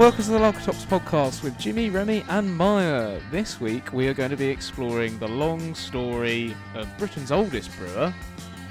[0.00, 3.20] Hello and welcome to the Larkotops podcast with Jimmy, Remy, and Maya.
[3.30, 8.14] This week we are going to be exploring the long story of Britain's oldest brewer,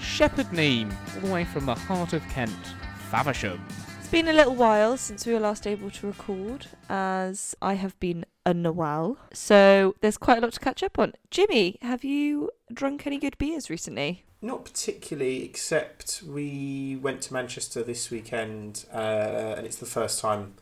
[0.02, 2.74] Shepherd Neame, all the way from the heart of Kent,
[3.12, 3.64] Faversham.
[4.00, 8.00] It's been a little while since we were last able to record, as I have
[8.00, 9.20] been unwell.
[9.32, 11.14] So there's quite a lot to catch up on.
[11.30, 14.24] Jimmy, have you drunk any good beers recently?
[14.42, 20.56] Not particularly, except we went to Manchester this weekend, uh, and it's the first time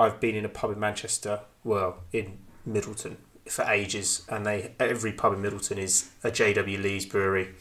[0.00, 1.40] I've been in a pub in Manchester.
[1.62, 3.18] Well, in Middleton
[3.48, 7.54] for ages, and they every pub in Middleton is a JW Lees brewery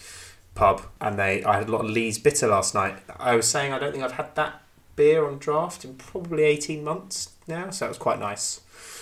[0.55, 2.97] pub, and they I had a lot of Lees bitter last night.
[3.17, 4.61] I was saying I don't think I've had that
[4.95, 8.61] beer on draft in probably eighteen months now, so that was quite nice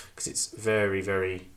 [0.10, 1.50] because it's very very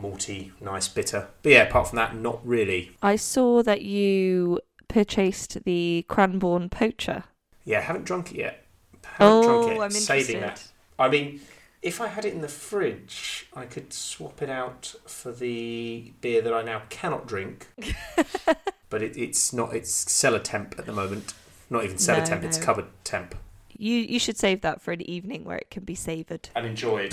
[0.00, 1.28] malty, nice bitter.
[1.42, 2.96] But yeah, apart from that, not really.
[3.02, 7.24] I saw that you purchased the Cranbourne Poacher.
[7.64, 8.66] Yeah, haven't drunk it yet.
[9.04, 9.78] Haven't drunk oh, it.
[9.78, 10.42] oh, I'm Saving interested.
[10.42, 10.73] that.
[10.98, 11.40] I mean,
[11.82, 16.40] if I had it in the fridge, I could swap it out for the beer
[16.40, 17.66] that I now cannot drink.
[18.90, 19.74] but it, it's not.
[19.74, 21.34] It's cellar temp at the moment.
[21.70, 22.44] Not even cellar No, temp.
[22.44, 22.64] It's no.
[22.64, 23.34] cupboard temp.
[23.76, 26.48] You you should save that for an evening where it can be savoured.
[26.54, 27.12] And enjoyed.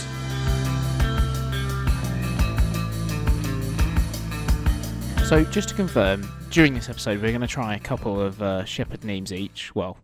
[5.25, 8.65] So, just to confirm, during this episode we're going to try a couple of uh,
[8.65, 9.73] Shepherd names each.
[9.73, 9.97] Well,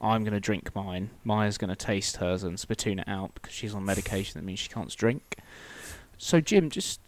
[0.00, 3.52] I'm going to drink mine, Maya's going to taste hers and spittoon it out because
[3.52, 5.36] she's on medication that means she can't drink.
[6.18, 7.00] So, Jim, just.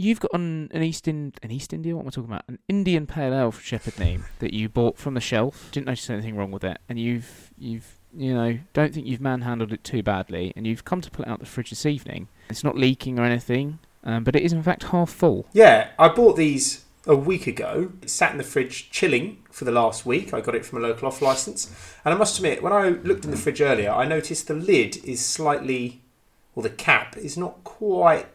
[0.00, 1.96] You've got an, an East in, an East India.
[1.96, 2.44] What am I talking about?
[2.46, 5.70] An Indian Pale Ale Shepherd Neame that you bought from the shelf.
[5.72, 9.72] Didn't notice anything wrong with it, and you've you've you know don't think you've manhandled
[9.72, 12.28] it too badly, and you've come to pull it out the fridge this evening.
[12.48, 15.46] It's not leaking or anything, um, but it is in fact half full.
[15.52, 17.90] Yeah, I bought these a week ago.
[18.02, 20.34] It sat in the fridge chilling for the last week.
[20.34, 21.74] I got it from a local off license.
[22.04, 24.98] And I must admit, when I looked in the fridge earlier, I noticed the lid
[24.98, 26.02] is slightly,
[26.54, 28.26] or the cap is not quite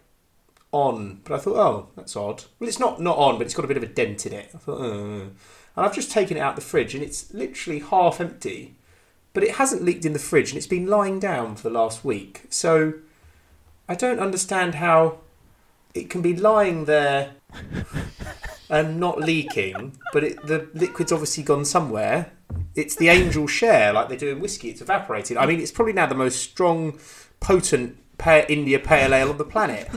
[0.71, 1.21] on.
[1.23, 2.45] But I thought, oh, that's odd.
[2.59, 4.49] Well, it's not not on, but it's got a bit of a dent in it.
[4.53, 5.29] I thought, oh.
[5.75, 8.75] And I've just taken it out the fridge, and it's literally half empty.
[9.33, 12.03] But it hasn't leaked in the fridge, and it's been lying down for the last
[12.03, 12.43] week.
[12.49, 12.93] So
[13.87, 15.19] I don't understand how
[15.93, 17.33] it can be lying there
[18.69, 22.31] and not leaking, but it, the liquid's obviously gone somewhere.
[22.75, 24.69] It's the angel share, like they do in whiskey.
[24.69, 25.37] It's evaporated.
[25.37, 26.99] I mean, it's probably now the most strong,
[27.39, 29.89] potent pa- India Pale Ale on the planet.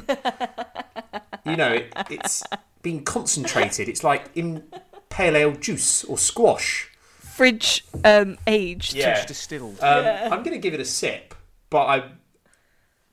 [1.45, 2.43] You know, it, it's
[2.83, 3.89] been concentrated.
[3.89, 4.65] It's like in
[5.09, 6.91] pale ale juice or squash.
[7.21, 8.95] Fridge um, aged.
[8.95, 9.15] Yeah.
[9.15, 9.79] Just distilled.
[9.81, 10.29] Um, Yeah.
[10.33, 11.35] I'm going to give it a sip,
[11.71, 12.11] but I,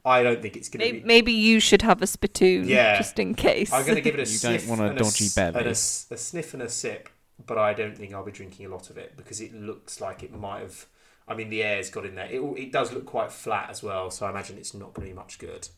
[0.06, 1.06] I don't think it's going to Maybe, be.
[1.06, 2.98] maybe you should have a spittoon Yeah.
[2.98, 3.72] just in case.
[3.72, 5.58] I'm going to give it a You don't sniff want a and dodgy s- belly.
[5.60, 7.10] and a, s- a sniff and a sip,
[7.46, 10.24] but I don't think I'll be drinking a lot of it because it looks like
[10.24, 10.86] it might have.
[11.26, 12.26] I mean, the air's got in there.
[12.30, 15.14] It, it does look quite flat as well, so I imagine it's not going to
[15.14, 15.70] be much good.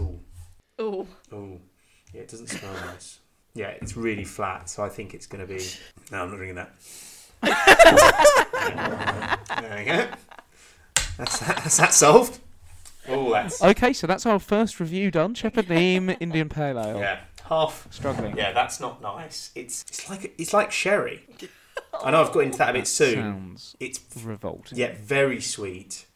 [0.00, 0.20] Ooh,
[0.78, 1.60] Oh, ooh,
[2.14, 3.18] yeah, it doesn't smell nice.
[3.54, 5.62] Yeah, it's really flat, so I think it's going to be.
[6.10, 6.72] No, I'm not drinking that.
[9.60, 10.06] there we go.
[11.18, 12.40] That's that, that's that solved.
[13.08, 15.34] Oh, that's Okay, so that's our first review done.
[15.34, 16.98] Shepherd Neame Indian Pale Ale.
[16.98, 18.36] yeah, half Struggling.
[18.36, 19.50] Yeah, that's not nice.
[19.54, 21.26] It's it's like it's like sherry.
[22.02, 23.14] I know I've got into that a bit soon.
[23.14, 24.78] Sounds It's revolting.
[24.78, 26.06] yeah, very sweet,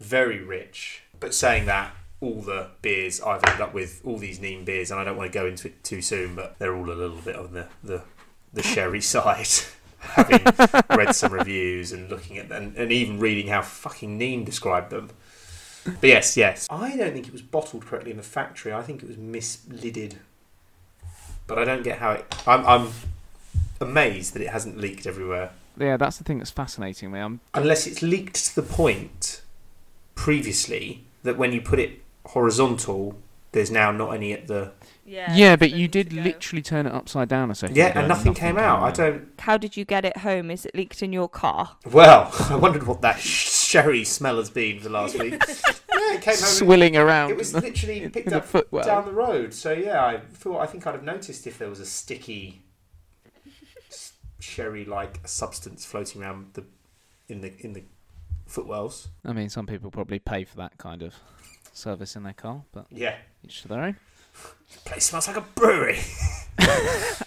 [0.00, 1.02] very rich.
[1.20, 5.00] But saying that, all the beers I've ended up with, all these Neame beers, and
[5.00, 7.36] I don't want to go into it too soon, but they're all a little bit
[7.36, 8.02] on the the,
[8.52, 9.48] the sherry side.
[10.00, 10.44] Having
[10.96, 15.10] read some reviews and looking at them, and even reading how fucking Neame described them.
[15.84, 16.66] But yes, yes.
[16.70, 18.72] I don't think it was bottled correctly in the factory.
[18.72, 20.16] I think it was mislidded.
[21.46, 22.34] But I don't get how it.
[22.46, 22.90] I'm, I'm
[23.80, 25.50] amazed that it hasn't leaked everywhere.
[25.78, 27.20] Yeah, that's the thing that's fascinating me.
[27.20, 29.42] I'm Unless it's leaked to the point
[30.14, 33.16] previously that when you put it horizontal,
[33.52, 34.72] there's now not any at the.
[35.04, 35.34] yeah.
[35.34, 37.76] yeah, but you did literally turn it upside down a second.
[37.76, 38.82] Yeah, ago and nothing came out.
[38.82, 39.28] I don't.
[39.38, 40.50] How did you get it home?
[40.50, 41.76] Is it leaked in your car?
[41.90, 45.32] Well, I wondered what that sherry smell has been for the last week.
[45.48, 46.44] yeah, it came home.
[46.44, 47.30] Swilling around.
[47.30, 48.84] It was literally picked up footwell.
[48.84, 49.54] down the road.
[49.54, 52.62] So yeah, I thought I think I'd have noticed if there was a sticky
[54.40, 56.64] sherry-like substance floating around the
[57.28, 57.82] in the in the
[58.46, 59.08] footwells.
[59.24, 61.14] I mean, some people probably pay for that kind of
[61.78, 63.96] service in their car, but Yeah, each to their own.
[64.84, 65.98] place smells like a brewery.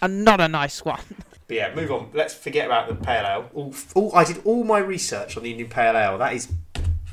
[0.02, 1.00] And not a nice one.
[1.48, 2.10] But yeah, move on.
[2.14, 3.50] Let's forget about the pale ale.
[3.54, 6.18] All, all, I did all my research on the Indian pale ale.
[6.18, 6.52] That is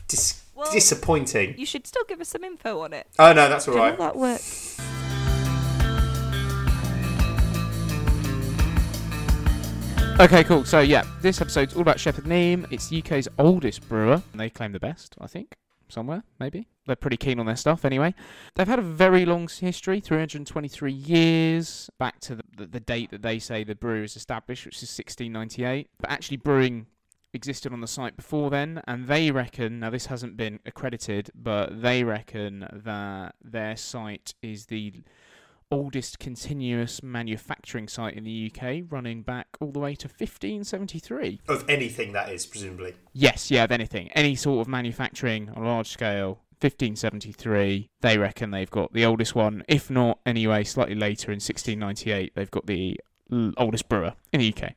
[0.08, 1.54] dis- Well- disappointing.
[1.58, 3.06] You should still give us some info on it.
[3.18, 4.76] Oh no, that's all Do you know that works?
[10.20, 10.64] Okay, cool.
[10.64, 12.66] So yeah, this episode's all about Shepherd Neame.
[12.72, 14.20] It's the UK's oldest brewer.
[14.32, 15.54] and They claim the best, I think.
[15.88, 16.66] somewhere, maybe.
[16.88, 18.14] They're pretty keen on their stuff anyway.
[18.54, 23.20] They've had a very long history 323 years, back to the, the, the date that
[23.20, 25.90] they say the brewery was established, which is 1698.
[26.00, 26.86] But actually, brewing
[27.34, 31.82] existed on the site before then, and they reckon now this hasn't been accredited, but
[31.82, 34.94] they reckon that their site is the
[35.70, 41.42] oldest continuous manufacturing site in the UK, running back all the way to 1573.
[41.48, 42.94] Of anything that is, presumably.
[43.12, 46.40] Yes, yeah, of anything, any sort of manufacturing on a large scale.
[46.60, 49.62] 1573, they reckon they've got the oldest one.
[49.68, 53.00] If not, anyway, slightly later in 1698, they've got the
[53.56, 54.72] oldest brewer in the UK.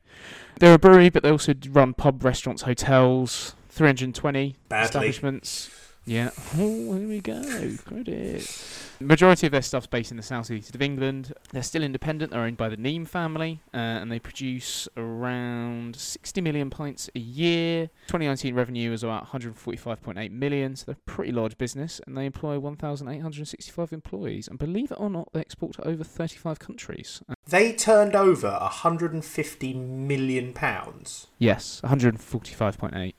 [0.60, 3.54] They're a brewery, but they also run pub, restaurants, hotels.
[3.70, 4.84] 320 Badly.
[4.84, 5.70] establishments.
[6.04, 6.30] Yeah.
[6.58, 7.42] Oh, here we go.
[7.84, 8.64] Credit.
[8.98, 11.32] Majority of their stuff's based in the southeast of England.
[11.52, 12.32] They're still independent.
[12.32, 17.20] They're owned by the Neame family, uh, and they produce around 60 million pints a
[17.20, 17.86] year.
[18.08, 22.58] 2019 revenue was about 145.8 million, so they're a pretty large business, and they employ
[22.58, 24.48] 1,865 employees.
[24.48, 27.22] And believe it or not, they export to over 35 countries.
[27.46, 31.28] They turned over 150 million pounds.
[31.38, 33.14] yes, 145.8.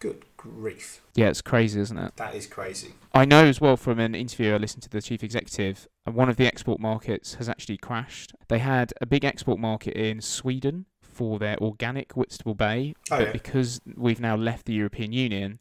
[0.00, 1.00] Good grief.
[1.14, 2.16] Yeah, it's crazy, isn't it?
[2.16, 2.92] That is crazy.
[3.14, 6.28] I know as well from an interview I listened to the chief executive, uh, one
[6.28, 8.32] of the export markets has actually crashed.
[8.48, 13.26] They had a big export market in Sweden for their organic Whitstable Bay, Oh, but
[13.26, 13.32] yeah.
[13.32, 15.60] because we've now left the European Union,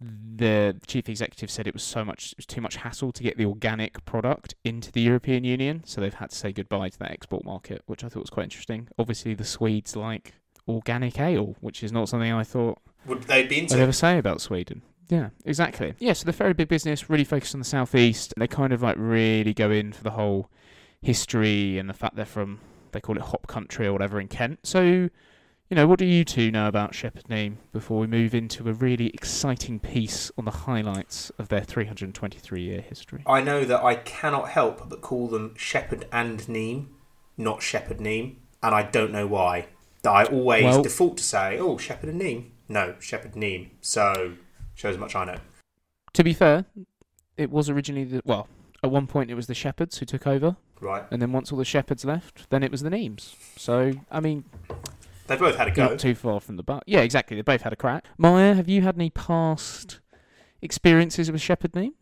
[0.00, 3.36] the chief executive said it was so much it was too much hassle to get
[3.36, 7.10] the organic product into the European Union, so they've had to say goodbye to that
[7.10, 8.88] export market, which I thought was quite interesting.
[8.98, 10.34] Obviously, the Swedes like
[10.68, 14.18] organic ale, which is not something I thought Would they be into I'd ever say
[14.18, 14.82] about Sweden.
[15.08, 15.94] Yeah, exactly.
[15.98, 18.32] Yeah, so they're big business, really focused on the southeast.
[18.34, 20.48] And they kind of like really go in for the whole
[21.02, 22.60] history and the fact they're from
[22.92, 24.60] they call it hop country or whatever in Kent.
[24.62, 25.10] So, you
[25.70, 29.08] know, what do you two know about Shepherd Neame before we move into a really
[29.08, 33.22] exciting piece on the highlights of their 323 year history?
[33.26, 36.88] I know that I cannot help but call them Shepherd and Neame,
[37.36, 39.66] not Shepherd Neame, and I don't know why.
[40.02, 43.70] That I always Well- default to say, "Oh, Shepherd and Neame." No, Shepherd Neame.
[43.80, 44.32] So
[44.74, 45.36] shows how much I know.
[46.14, 46.64] To be fair,
[47.36, 48.48] it was originally the well,
[48.82, 51.04] at one point it was the Shepherds who took over, Right?
[51.10, 53.34] and then once all the Shepherds left, then it was the Neames.
[53.56, 54.44] So, I mean,
[55.26, 55.88] They both had a go.
[55.90, 56.80] Not too far from the bar.
[56.86, 57.36] Yeah, exactly.
[57.36, 58.06] They both had a crack.
[58.18, 60.00] Maya, have you had any past
[60.60, 61.92] experiences with Shepherd Neame?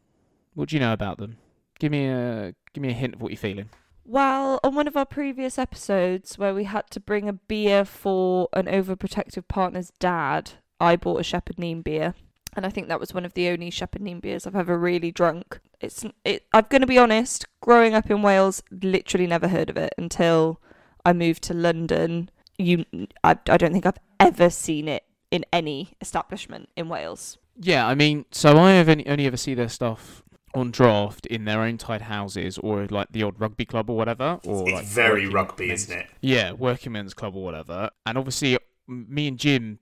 [0.54, 1.36] What do you know about them?
[1.78, 3.68] Give me a give me a hint of what you're feeling.
[4.10, 8.48] Well, on one of our previous episodes where we had to bring a beer for
[8.52, 12.14] an overprotective partner's dad, I bought a Shepherd Neame beer.
[12.56, 15.12] And I think that was one of the only Shepherd Neame beers I've ever really
[15.12, 15.60] drunk.
[15.80, 19.76] It's it I'm going to be honest, growing up in Wales, literally never heard of
[19.76, 20.60] it until
[21.06, 22.30] I moved to London.
[22.58, 22.84] You
[23.22, 27.38] I, I don't think I've ever seen it in any establishment in Wales.
[27.56, 30.24] Yeah, I mean, so I have only, only ever see their stuff
[30.54, 34.40] on draft in their own tied houses or like the old rugby club or whatever.
[34.44, 36.06] Or it's like very rugby, men's- isn't it?
[36.20, 37.90] Yeah, working men's club or whatever.
[38.06, 39.78] And obviously, me and Jim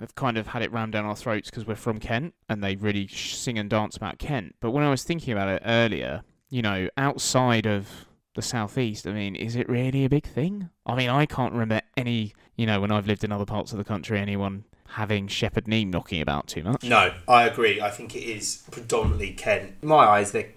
[0.00, 2.76] have kind of had it rammed down our throats because we're from Kent and they
[2.76, 4.54] really sing and dance about Kent.
[4.60, 7.88] But when I was thinking about it earlier, you know, outside of
[8.34, 10.68] the southeast, I mean, is it really a big thing?
[10.84, 13.78] I mean, I can't remember any, you know, when I've lived in other parts of
[13.78, 16.84] the country, anyone having Shepherd Neame knocking about too much.
[16.84, 17.80] No, I agree.
[17.80, 19.74] I think it is predominantly Kent.
[19.82, 20.50] In my eyes, they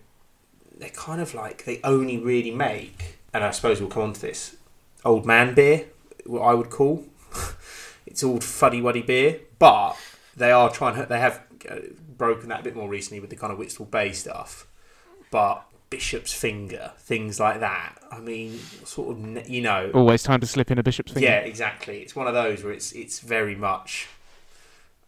[0.78, 4.22] they're kind of like they only really make, and I suppose we'll come on to
[4.22, 4.56] this,
[5.04, 5.86] old man beer.
[6.26, 7.06] What I would call
[8.06, 9.96] it's all fuddy wuddy beer, but
[10.38, 10.96] they are trying.
[10.96, 11.76] to They have uh,
[12.18, 14.68] broken that a bit more recently with the kind of Whitstable Bay stuff,
[15.32, 15.66] but.
[15.92, 17.96] Bishop's finger, things like that.
[18.12, 21.28] I mean, sort of, you know, Always time to slip in a bishop's finger.
[21.28, 22.02] yeah, exactly.
[22.04, 24.08] It's one of those where it's it's very much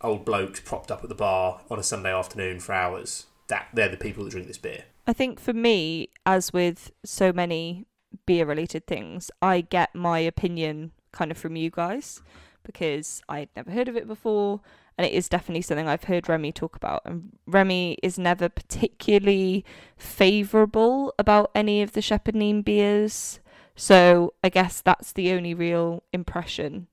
[0.04, 3.28] old blokes propped up at the bar on a Sunday afternoon for hours.
[3.48, 4.86] That they're the people that drink this beer.
[5.06, 7.86] I think for me, as with so many
[8.26, 12.22] beer related things, I get my opinion kind of from you guys
[12.64, 14.62] because I'd never heard of it before
[14.98, 17.02] and it is definitely something I've heard Remy talk about.
[17.06, 19.66] And Remy is never particularly
[19.98, 23.40] favourable about any of the Shepherd Neame beers.
[23.76, 26.88] So I guess that's the only real impression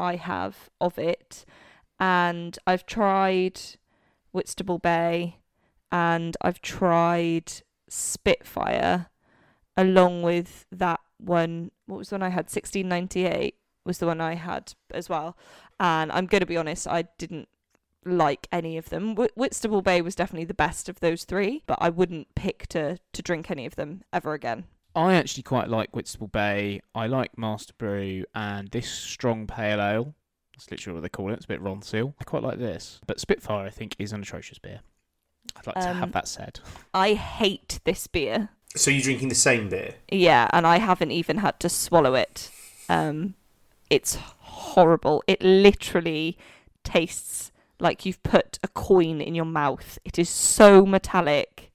[0.00, 1.44] I have of it.
[2.02, 3.60] And I've tried
[4.32, 5.36] Whitstable Bay
[5.92, 7.52] and I've tried
[7.88, 9.06] Spitfire
[9.76, 11.70] along with that one.
[11.86, 12.46] What was the one I had?
[12.46, 13.54] 1698
[13.84, 15.36] was the one I had as well.
[15.78, 17.48] And I'm going to be honest, I didn't
[18.04, 19.14] like any of them.
[19.14, 22.98] Wh- Whitstable Bay was definitely the best of those three, but I wouldn't pick to,
[23.12, 24.64] to drink any of them ever again.
[24.96, 26.80] I actually quite like Whitstable Bay.
[26.96, 30.14] I like Master Brew and this strong pale ale.
[30.54, 31.34] That's literally what they call it.
[31.34, 32.14] It's a bit Ronseal.
[32.20, 33.00] I quite like this.
[33.06, 34.80] But Spitfire, I think, is an atrocious beer.
[35.56, 36.60] I'd like to Um, have that said.
[36.94, 38.50] I hate this beer.
[38.76, 39.94] So you're drinking the same beer?
[40.10, 42.50] Yeah, and I haven't even had to swallow it.
[42.88, 43.34] Um,
[43.90, 45.22] it's horrible.
[45.26, 46.38] It literally
[46.84, 49.98] tastes like you've put a coin in your mouth.
[50.04, 51.70] It is so metallic.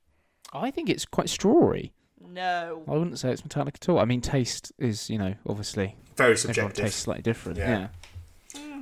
[0.54, 1.92] I think it's quite strawy.
[2.20, 2.84] No.
[2.88, 4.00] I wouldn't say it's metallic at all.
[4.00, 6.86] I mean, taste is, you know, obviously Very everyone subjective.
[6.86, 7.58] tastes slightly different.
[7.58, 7.70] Yeah.
[7.80, 7.88] Yeah.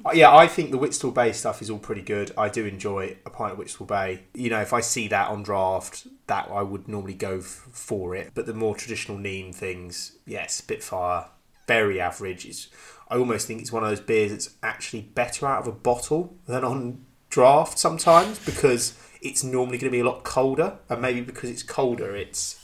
[0.06, 2.32] Uh, Yeah, I think the Whitstable Bay stuff is all pretty good.
[2.38, 4.24] I do enjoy a pint of Whitstable Bay.
[4.34, 8.16] You know, if I see that on draft, that I would normally go f- for
[8.16, 8.32] it.
[8.34, 11.26] But the more traditional Neame things, yes, Spitfire,
[11.68, 12.46] very average.
[12.46, 12.68] It's,
[13.10, 16.36] I almost think it's one of those beers that's actually better out of a bottle
[16.48, 21.22] than on draft sometimes because it's normally going to be a lot colder, and maybe
[21.22, 22.60] because it's colder, it's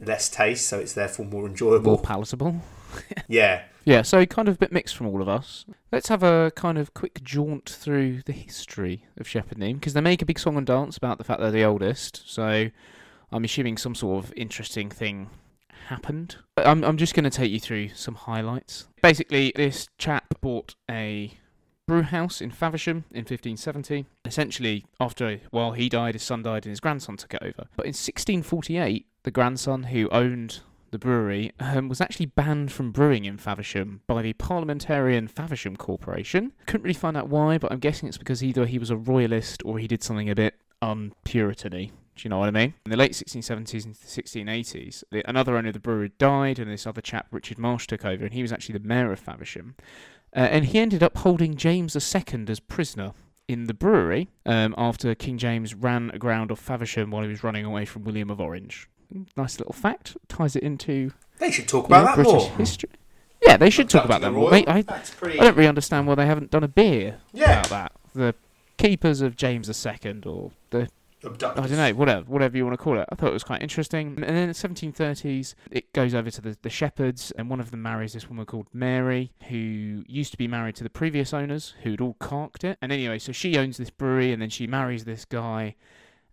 [0.00, 1.92] less taste, so it's therefore more enjoyable.
[1.92, 2.60] More palatable.
[3.28, 5.66] Yeah, Yeah, so kind of a bit mixed from all of us.
[5.92, 10.00] Let's have a kind of quick jaunt through the history of Shepherd Neame because they
[10.00, 12.22] make a big song and dance about the fact they're the oldest.
[12.26, 12.70] So
[13.32, 15.30] I'm assuming some sort of interesting thing
[15.88, 16.36] happened.
[16.56, 18.88] I'm I'm just going to take you through some highlights.
[19.02, 21.32] Basically, this chap bought a
[21.86, 24.06] brew house in Faversham in 1570.
[24.24, 27.68] Essentially, after while he died, his son died, and his grandson took it over.
[27.76, 33.24] But in 1648, the grandson who owned the brewery, um, was actually banned from brewing
[33.24, 36.52] in Faversham by the Parliamentarian Faversham Corporation.
[36.66, 39.62] Couldn't really find out why, but I'm guessing it's because either he was a royalist
[39.64, 41.90] or he did something a bit un-Puritany.
[42.18, 42.74] Do you know what I mean?
[42.84, 46.86] In the late 1670s and 1680s, the, another owner of the brewery died, and this
[46.86, 49.76] other chap, Richard Marsh, took over, and he was actually the mayor of Faversham.
[50.34, 53.12] Uh, and he ended up holding James II as prisoner
[53.46, 57.64] in the brewery um, after King James ran aground off Faversham while he was running
[57.64, 58.88] away from William of Orange.
[59.36, 60.16] Nice little fact.
[60.28, 62.58] Ties it into they should talk you know, about that British more.
[62.58, 62.90] history.
[63.46, 64.50] Yeah, they should talk about that more.
[64.50, 65.38] Mate, I, pretty.
[65.38, 67.60] I don't really understand why they haven't done a beer Yeah.
[67.60, 67.92] about that.
[68.14, 68.34] The
[68.76, 70.88] keepers of James II or the
[71.24, 73.04] I don't know, whatever, whatever you want to call it.
[73.10, 74.14] I thought it was quite interesting.
[74.18, 77.72] And then in the 1730s, it goes over to the, the shepherds, and one of
[77.72, 81.74] them marries this woman called Mary, who used to be married to the previous owners,
[81.82, 82.78] who'd all carked it.
[82.80, 85.74] And anyway, so she owns this brewery, and then she marries this guy,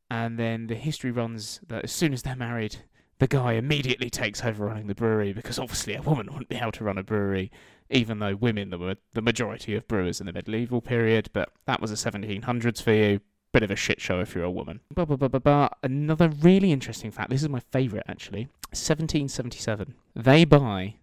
[0.10, 2.78] and then the history runs that as soon as they're married,
[3.20, 6.72] the guy immediately takes over running the brewery because obviously a woman wouldn't be able
[6.74, 7.52] to run a brewery,
[7.90, 11.30] even though women were the majority of brewers in the medieval period.
[11.34, 13.22] But that was the 1700s for you
[13.56, 14.82] bit of a shit show if you're a woman.
[14.94, 15.70] Blah, blah, blah, blah, blah.
[15.82, 17.30] Another really interesting fact.
[17.30, 18.50] This is my favourite actually.
[18.72, 19.96] 1777.
[20.14, 20.96] They buy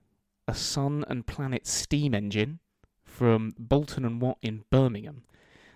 [0.46, 2.58] a Sun and Planet steam engine
[3.04, 5.22] from Boulton and Watt in Birmingham.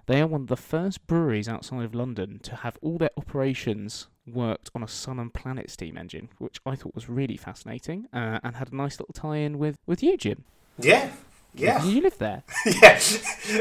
[0.07, 4.07] They are one of the first breweries outside of London to have all their operations
[4.25, 8.39] worked on a Sun and Planet steam engine, which I thought was really fascinating uh,
[8.45, 10.45] and had a nice little tie-in with with you, Jim.
[10.79, 11.11] Yeah,
[11.55, 12.43] yeah, You live there.
[12.67, 13.01] yeah.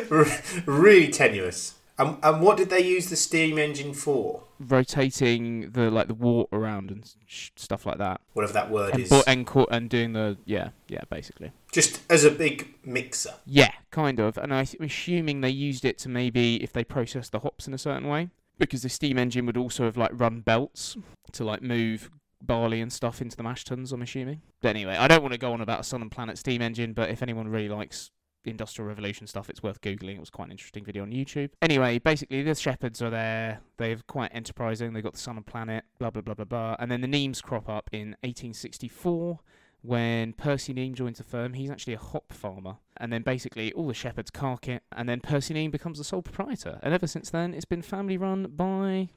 [0.66, 1.76] Really tenuous.
[1.98, 4.42] And, and what did they use the steam engine for?
[4.58, 9.04] rotating the like the wort around and sh- stuff like that, Whatever that word and
[9.04, 9.10] is.
[9.10, 13.34] bu- and, and doing the yeah yeah basically Just as a big mixer.
[13.46, 14.38] yeah kind of.
[14.38, 17.78] And I'm assuming they used it to maybe if they processed the hops in a
[17.78, 20.96] certain way because the steam engine would also have like run belts
[21.34, 22.10] to like move
[22.42, 23.92] barley and stuff into the mash tuns.
[23.92, 24.42] I'm assuming.
[24.62, 26.94] But anyway, I don't want to go on about a Sun and Planet steam engine,
[26.94, 28.12] but if anyone really likes
[28.52, 30.16] industrial revolution stuff it's worth googling.
[30.16, 31.50] It was quite an interesting video on youtube.
[31.62, 33.62] Anyway basically the shepherds are there.
[33.78, 34.94] They're quite enterprising.
[34.94, 36.76] They've got the sun and planet blah blah blah blah blah.
[36.80, 39.40] And then the Neames crop up in 1864
[39.82, 41.54] when percy Neame joins the firm.
[41.54, 42.78] He's actually a hop farmer.
[42.98, 44.84] And then basically all the shepherds cark it.
[44.92, 46.80] And then percy Neame becomes the sole proprietor.
[46.82, 49.10] And ever since then it's been family run by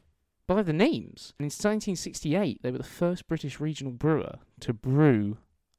[0.47, 1.33] by the Neames.
[1.39, 5.39] And in 1968, they were the first British regional brewer to brew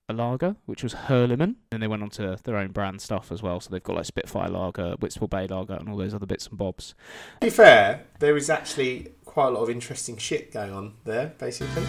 [0.09, 1.55] a lager, which was Hurlimann.
[1.71, 3.59] And they went on to their own brand stuff as well.
[3.61, 6.57] So they've got like Spitfire Lager, Whitstable Bay Lager, and all those other bits and
[6.57, 6.95] bobs.
[7.41, 11.33] To be fair, there is actually quite a lot of interesting shit going on there,
[11.37, 11.83] basically.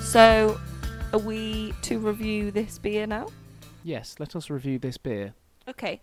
[0.00, 0.60] So,
[1.12, 3.28] are we to review this beer now?
[3.84, 5.34] Yes, let us review this beer.
[5.68, 6.00] Okay.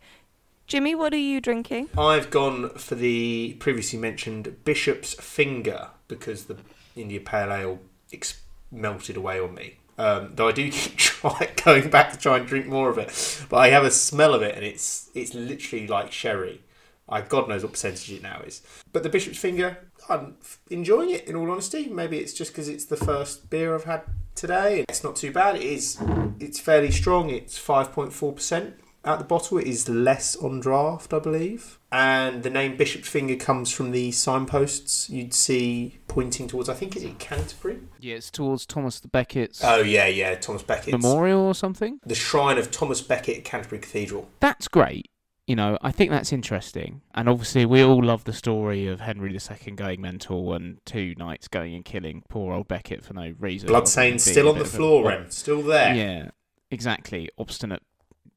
[0.69, 1.89] Jimmy, what are you drinking?
[1.97, 6.57] I've gone for the previously mentioned Bishop's Finger because the
[6.95, 7.79] India Pale Ale
[8.13, 9.77] ex- melted away on me.
[9.97, 13.43] Um, though I do keep try- going back to try and drink more of it,
[13.49, 16.61] but I have a smell of it and it's it's literally like sherry.
[17.09, 18.61] I God knows what percentage it now is.
[18.93, 19.75] But the Bishop's Finger,
[20.07, 20.35] I'm
[20.69, 21.27] enjoying it.
[21.27, 24.03] In all honesty, maybe it's just because it's the first beer I've had
[24.35, 24.85] today.
[24.87, 25.55] It's not too bad.
[25.55, 25.97] It is.
[26.39, 27.31] It's fairly strong.
[27.31, 28.75] It's five point four percent
[29.09, 29.57] out the bottle.
[29.57, 31.79] Is less on draft, I believe.
[31.91, 36.69] And the name Bishop's Finger comes from the signposts you'd see pointing towards.
[36.69, 37.79] I think is it Canterbury?
[37.99, 40.91] Yeah, it's towards Thomas the Becket's Oh yeah, yeah, Thomas Becket's.
[40.91, 41.99] memorial or something.
[42.05, 44.29] The shrine of Thomas Becket at Canterbury Cathedral.
[44.39, 45.09] That's great.
[45.47, 47.01] you know, I think that's interesting.
[47.15, 51.47] And obviously, we all love the story of Henry II going mental and two knights
[51.47, 53.67] going and killing poor old Becket for no reason.
[53.67, 55.31] Bloodstains still on the floor, Rem.
[55.31, 55.95] Still there.
[55.95, 56.29] Yeah,
[56.69, 57.29] exactly.
[57.39, 57.81] Obstinate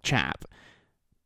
[0.03, 0.45] chap.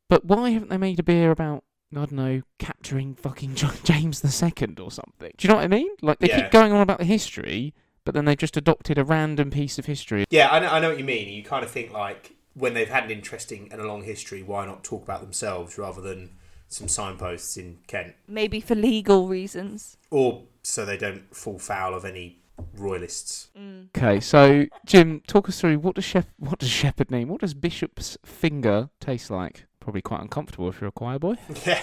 [0.09, 4.23] But why haven't they made a beer about, I don't know, capturing fucking John James
[4.25, 5.33] II or something?
[5.37, 5.90] Do you know what I mean?
[6.02, 6.42] Like, they Yeah.
[6.42, 9.87] keep going on about the history, but then they just adopted a random piece of
[9.87, 10.25] history.
[10.30, 11.28] Yeah, I know, I know what you mean.
[11.28, 14.64] You kind of think like when they've had an interesting and a long history, why
[14.64, 16.37] not talk about themselves rather than
[16.68, 19.97] some signposts in Kent, Maybe for legal reasons.
[20.11, 22.40] or so they don't fall foul of any
[22.75, 23.48] royalists.
[23.96, 27.28] Okay, so Jim, talk us through what does Shep- what does Shepherd mean?
[27.28, 29.66] What does Bishop's finger taste like?
[29.80, 31.36] Probably quite uncomfortable if you're a choir boy.
[31.66, 31.82] Yeah,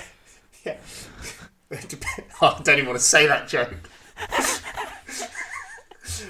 [0.65, 0.77] yeah.
[2.41, 3.73] I don't even want to say that joke.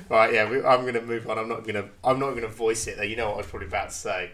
[0.10, 1.38] right, yeah, we, I'm going to move on.
[1.38, 1.90] I'm not going to.
[2.04, 2.98] I'm not going to voice it.
[2.98, 4.32] Though you know what I was probably about to say.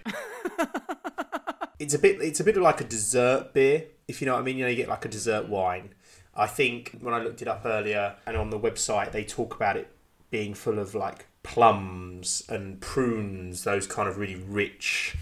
[1.80, 2.22] it's a bit.
[2.22, 4.58] It's a bit of like a dessert beer, if you know what I mean.
[4.58, 5.90] You know, you get like a dessert wine.
[6.36, 9.76] I think when I looked it up earlier and on the website, they talk about
[9.76, 9.92] it
[10.30, 15.16] being full of like plums and prunes, those kind of really rich,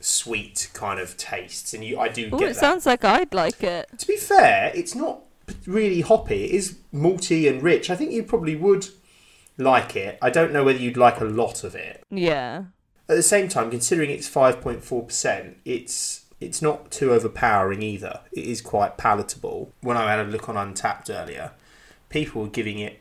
[0.00, 1.72] sweet kind of tastes.
[1.74, 2.60] And you, I do Oh, get it that.
[2.60, 3.88] sounds like I'd like it.
[3.98, 5.22] To be fair, it's not
[5.66, 6.44] really hoppy.
[6.44, 7.90] It is malty and rich.
[7.90, 8.88] I think you probably would
[9.58, 10.18] like it.
[10.22, 12.04] I don't know whether you'd like a lot of it.
[12.10, 12.64] Yeah.
[13.08, 17.82] At the same time, considering it's five point four percent, it's it's not too overpowering
[17.82, 18.20] either.
[18.32, 19.72] It is quite palatable.
[19.80, 21.50] When I had a look on Untappd earlier,
[22.08, 23.00] people were giving it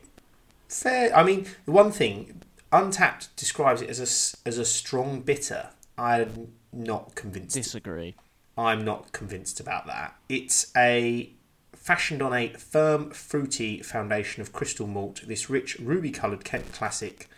[0.70, 1.16] fair.
[1.16, 5.70] I mean, the one thing Untappd describes it as a as a strong bitter.
[5.98, 7.56] I'm not convinced.
[7.56, 8.16] Disagree.
[8.58, 10.16] I'm not convinced about that.
[10.28, 11.32] It's a
[11.74, 15.22] fashioned on a firm, fruity foundation of crystal malt.
[15.26, 17.29] This rich, ruby-coloured Kent classic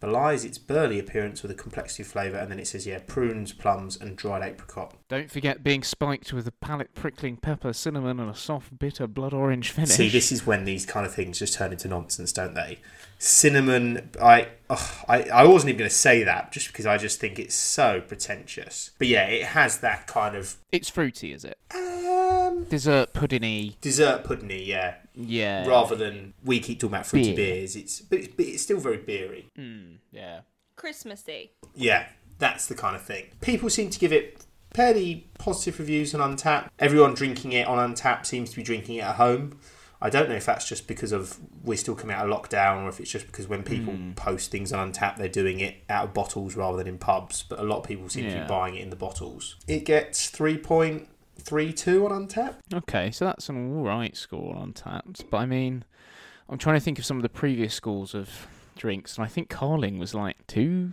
[0.00, 3.52] belies its burly appearance with a complexity of flavour, and then it says, yeah, prunes,
[3.52, 4.94] plums, and dried apricot.
[5.08, 9.34] Don't forget being spiked with a palate prickling pepper, cinnamon, and a soft, bitter blood
[9.34, 9.90] orange finish.
[9.90, 12.78] See, this is when these kind of things just turn into nonsense, don't they?
[13.18, 17.20] Cinnamon, I, ugh, I, I wasn't even going to say that just because I just
[17.20, 18.92] think it's so pretentious.
[18.98, 21.58] But yeah, it has that kind of It's fruity, is it?
[21.74, 21.80] um,
[22.68, 23.74] Dessert puddingy.
[23.80, 24.94] dessert puddingy, yeah.
[25.14, 25.66] Yeah.
[25.66, 27.54] rather than we keep talking about fruity Beer.
[27.54, 27.76] beers.
[27.76, 29.46] It's but, it's but it's still very beery.
[29.58, 30.40] Mm, yeah.
[30.76, 31.52] Christmassy.
[31.74, 32.06] Yeah,
[32.38, 33.26] that's the kind of thing.
[33.40, 36.68] People seem to give it fairly positive reviews on Untappd.
[36.78, 39.58] Everyone drinking it on Untappd seems to be drinking it at home.
[40.02, 42.88] I don't know if that's just because of we're still coming out of lockdown, or
[42.88, 44.12] if it's just because when people Hmm.
[44.12, 47.42] post things on Untappd, they're doing it out of bottles rather than in pubs.
[47.46, 48.42] But a lot of people seem to Yeah.
[48.44, 49.56] be buying it in the bottles.
[49.68, 51.08] It gets three point
[51.40, 52.54] three two on Untappd.
[52.72, 55.28] Okay, so that's an alright score on Tapped.
[55.30, 55.84] But I mean,
[56.48, 59.48] I'm trying to think of some of the previous scores of drinks, and I think
[59.48, 60.92] Carling was like two,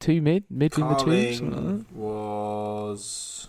[0.00, 1.32] two mid, mid in the two.
[1.34, 1.64] something like that.
[1.64, 3.48] Carling was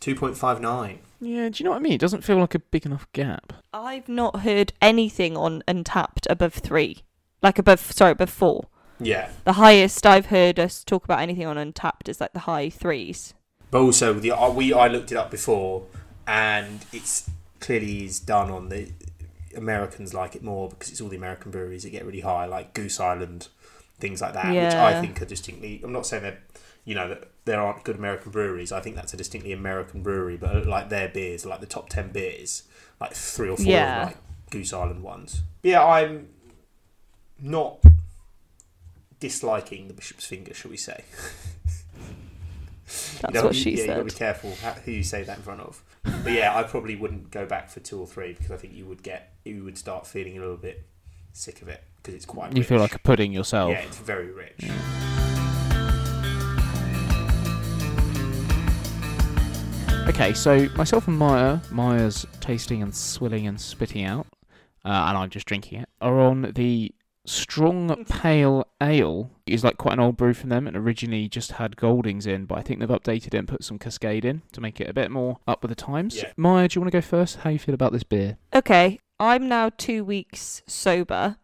[0.00, 0.98] two point five nine.
[1.20, 1.92] Yeah, do you know what I mean?
[1.94, 3.52] It doesn't feel like a big enough gap.
[3.72, 6.98] I've not heard anything on Untappd above three.
[7.42, 8.66] Like above, sorry, above four.
[9.00, 12.70] Yeah, The highest I've heard us talk about anything on Untappd is like the high
[12.70, 13.34] threes.
[13.74, 15.82] But also the uh, we I looked it up before,
[16.28, 18.92] and it's clearly is done on the
[19.56, 22.72] Americans like it more because it's all the American breweries that get really high, like
[22.72, 23.48] Goose Island,
[23.98, 25.80] things like that, which I think are distinctly.
[25.82, 26.38] I'm not saying that
[26.84, 28.70] you know that there aren't good American breweries.
[28.70, 32.12] I think that's a distinctly American brewery, but like their beers, like the top ten
[32.12, 32.62] beers,
[33.00, 34.02] like three or four Yeah.
[34.02, 34.16] of like
[34.50, 35.42] Goose Island ones.
[35.64, 36.28] Yeah, I'm
[37.40, 37.80] not
[39.18, 41.02] disliking the Bishop's Finger, shall we say?
[42.86, 44.50] That's You know, what you- she yeah, you got to be careful
[44.84, 45.82] who you say that in front of.
[46.22, 48.84] But yeah, I probably wouldn't go back for two or three because I think you
[48.86, 50.84] would get you would start feeling a little bit
[51.32, 52.56] sick of it because it's quite.
[52.56, 53.70] You feel like a pudding yourself.
[53.70, 54.64] yeah, it's very rich.
[60.06, 64.26] Okay, so myself and Maya, Maya's tasting and swilling and spitting out,
[64.84, 66.92] uh, and I'm just drinking it, are on the
[67.26, 69.30] strong pale ale.
[69.46, 72.58] is like quite an old brew from them, and originally just had Goldings in, but
[72.58, 75.10] I think they've updated it and put some Cascade in to make it a bit
[75.10, 76.16] more up with the times.
[76.16, 76.32] Yeah.
[76.36, 77.36] Maya, do you want to go first?
[77.38, 78.38] How you feel about this beer?
[78.54, 81.36] Okay, I'm now two weeks sober.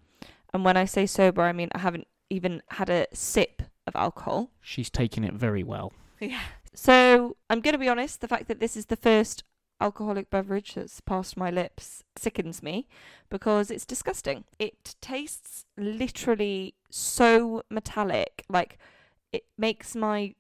[0.53, 4.51] And when I say sober, I mean I haven't even had a sip of alcohol.
[4.61, 5.93] She's taking it very well.
[6.21, 6.41] Yeah.
[6.75, 9.45] So I'm going to be honest, the fact that this is the first
[9.81, 12.87] alcoholic beverage that's passed my lips sickens me
[13.29, 14.45] because it's disgusting.
[14.59, 18.45] It tastes literally so metallic.
[18.49, 18.79] Like,
[19.33, 20.35] it makes my.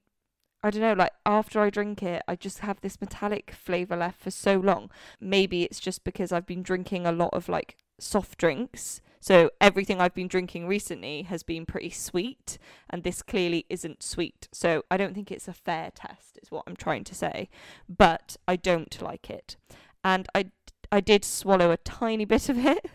[0.63, 4.21] I don't know, like after I drink it, I just have this metallic flavour left
[4.21, 4.91] for so long.
[5.19, 9.01] Maybe it's just because I've been drinking a lot of like soft drinks.
[9.21, 12.57] So everything I've been drinking recently has been pretty sweet,
[12.89, 14.49] and this clearly isn't sweet.
[14.53, 17.51] So I don't think it's a fair test, is what I'm trying to say.
[17.89, 19.57] But I don't like it,
[20.03, 20.47] and I
[20.91, 22.87] I did swallow a tiny bit of it,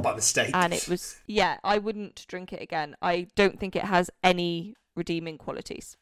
[0.00, 0.50] By mistake.
[0.54, 1.58] and it was yeah.
[1.64, 2.94] I wouldn't drink it again.
[3.02, 5.96] I don't think it has any redeeming qualities.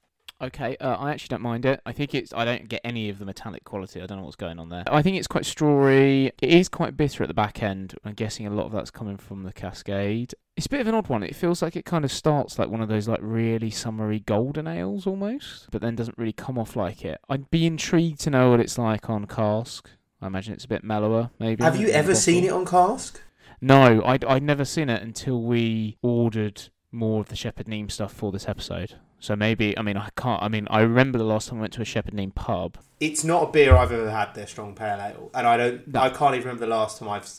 [0.44, 1.80] Okay, uh, I actually don't mind it.
[1.86, 2.32] I think it's.
[2.34, 4.02] I don't get any of the metallic quality.
[4.02, 4.84] I don't know what's going on there.
[4.86, 6.32] I think it's quite strawy.
[6.40, 7.94] It is quite bitter at the back end.
[8.04, 10.34] I'm guessing a lot of that's coming from the Cascade.
[10.56, 11.22] It's a bit of an odd one.
[11.22, 14.66] It feels like it kind of starts like one of those like really summery golden
[14.66, 17.20] ales almost, but then doesn't really come off like it.
[17.28, 19.88] I'd be intrigued to know what it's like on cask.
[20.20, 21.64] I imagine it's a bit mellower, maybe.
[21.64, 23.20] Have you ever seen it on cask?
[23.62, 28.12] No, I'd I'd never seen it until we ordered more of the Shepherd Neame stuff
[28.12, 28.96] for this episode.
[29.24, 31.72] So maybe I mean I can't I mean I remember the last time I went
[31.72, 32.76] to a Shepherd Neame pub.
[33.00, 34.34] It's not a beer I've ever had.
[34.34, 35.88] Their strong pale ale, and I don't.
[35.88, 36.00] No.
[36.00, 37.30] I can't even remember the last time I've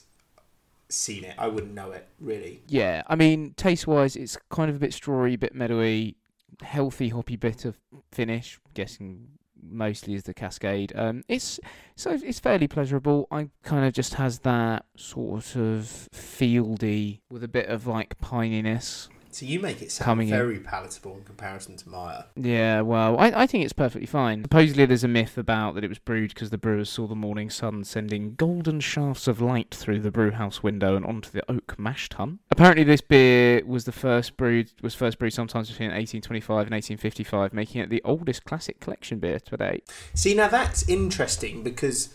[0.89, 1.35] seen it.
[1.37, 2.63] I wouldn't know it really.
[2.67, 6.15] Yeah, I mean taste wise it's kind of a bit strawy, a bit meadowy,
[6.63, 7.77] healthy hoppy bit of
[8.11, 8.59] finish.
[8.73, 9.27] guessing
[9.61, 10.91] mostly is the Cascade.
[10.95, 11.59] Um, it's
[11.95, 13.27] so it's fairly pleasurable.
[13.29, 19.07] I kind of just has that sort of fieldy with a bit of like pininess.
[19.35, 20.33] So you make it sound Coming in.
[20.33, 22.23] very palatable in comparison to Maya.
[22.37, 24.43] Yeah, well, I, I think it's perfectly fine.
[24.43, 27.49] Supposedly, there's a myth about that it was brewed because the brewers saw the morning
[27.49, 32.07] sun sending golden shafts of light through the brewhouse window and onto the oak mash
[32.07, 32.39] tun.
[32.49, 37.51] Apparently, this beer was the first brewed was first brewed sometimes between 1825 and 1855,
[37.51, 39.83] making it the oldest classic collection beer to date.
[40.13, 42.07] See, now that's interesting because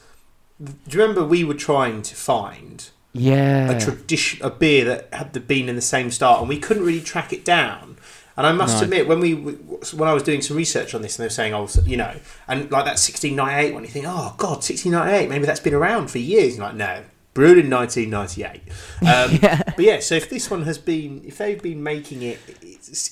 [0.59, 5.33] do you remember we were trying to find Yeah, a tradition, a beer that had
[5.33, 7.96] the been in the same start, and we couldn't really track it down.
[8.37, 8.85] And I must No.
[8.85, 11.53] admit, when we when I was doing some research on this, and they were saying,
[11.53, 12.14] "Oh, you know,"
[12.49, 16.18] and like that 1698 one, you think, "Oh God, 1698, maybe that's been around for
[16.18, 17.03] years." You're like, no,
[17.35, 18.62] brewed in 1998.
[19.03, 19.62] Um, yeah.
[19.77, 22.38] But yeah, so if this one has been, if they've been making it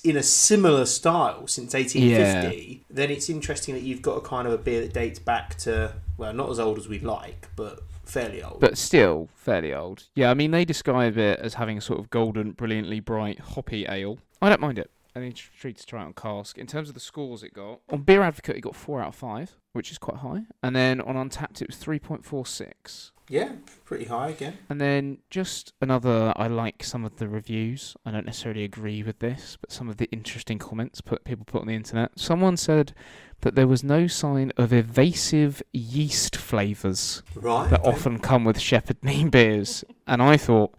[0.05, 4.53] in a similar style since 1850, then it's interesting that you've got a kind of
[4.55, 8.43] a beer that dates back to well, not as old as we'd like, but fairly
[8.43, 8.61] old.
[8.61, 10.05] but still fairly old.
[10.15, 13.87] Yeah, I mean they describe it as having a sort of golden, brilliantly bright, hoppy
[13.89, 14.19] ale.
[14.43, 14.91] I don't mind it.
[15.17, 16.59] I'm intrigued to try it on cask.
[16.59, 19.15] In terms of the scores it got, on Beer Advocate it got four out of
[19.15, 20.43] five, which is quite high.
[20.63, 23.13] And then on Untappd it was three point four six.
[23.29, 23.53] Yeah,
[23.85, 24.59] pretty high again.
[24.69, 27.97] And then just another, I like some of the reviews.
[28.07, 31.61] I don't necessarily agree with this, but some of the interesting comments put people put
[31.61, 32.13] on the internet.
[32.19, 32.95] Someone said
[33.43, 37.71] that there was no sign of evasive yeast flavours Right.
[37.71, 39.85] that often come with Shepherd Neame beers.
[40.07, 40.75] And I thought,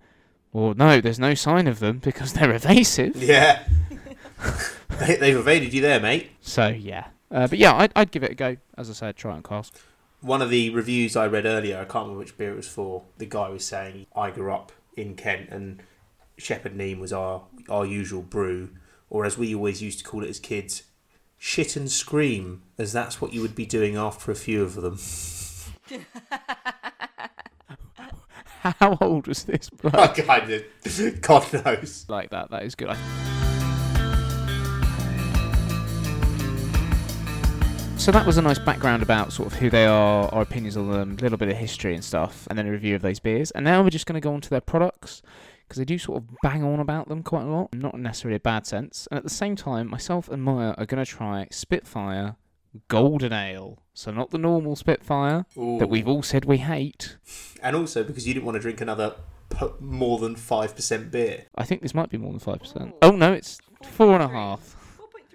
[0.52, 3.16] well, no, there's no sign of them because they're evasive.
[3.24, 3.64] Yeah.
[5.00, 6.32] they, they've evaded you there, mate.
[6.42, 7.08] So, yeah.
[7.32, 8.58] Uh, but yeah, I'd, I'd give it a go.
[8.78, 9.76] As I said, try and cask.
[10.22, 13.06] One of the reviews I read earlier, I can't remember which beer it was for.
[13.18, 15.82] The guy was saying, "I grew up in Kent, and
[16.38, 18.70] Shepherd Neame was our our usual brew,
[19.10, 20.84] or as we always used to call it as kids,
[21.38, 25.00] shit and scream, as that's what you would be doing after a few of them."
[28.62, 30.16] How old was this bloke?
[30.26, 32.06] Kind of, God knows.
[32.10, 32.52] like that.
[32.52, 32.90] That is good.
[32.90, 33.39] I-
[38.00, 40.90] So that was a nice background about sort of who they are, our opinions on
[40.90, 43.52] them, a little bit of history and stuff, and then a review of those beers.
[43.52, 45.22] And now we're just going to go on to their products
[45.68, 48.40] because they do sort of bang on about them quite a lot, not necessarily a
[48.40, 49.08] bad sense.
[49.12, 52.38] And at the same time, myself and Maya are going to try Spitfire
[52.88, 53.78] Golden Ale.
[53.94, 55.78] So not the normal Spitfire Ooh.
[55.78, 57.18] that we've all said we hate.
[57.62, 59.16] and also because you didn't want to drink another
[59.50, 61.46] p- more than five percent beer.
[61.54, 62.96] I think this might be more than five percent.
[63.02, 64.78] Oh no, it's four and a half.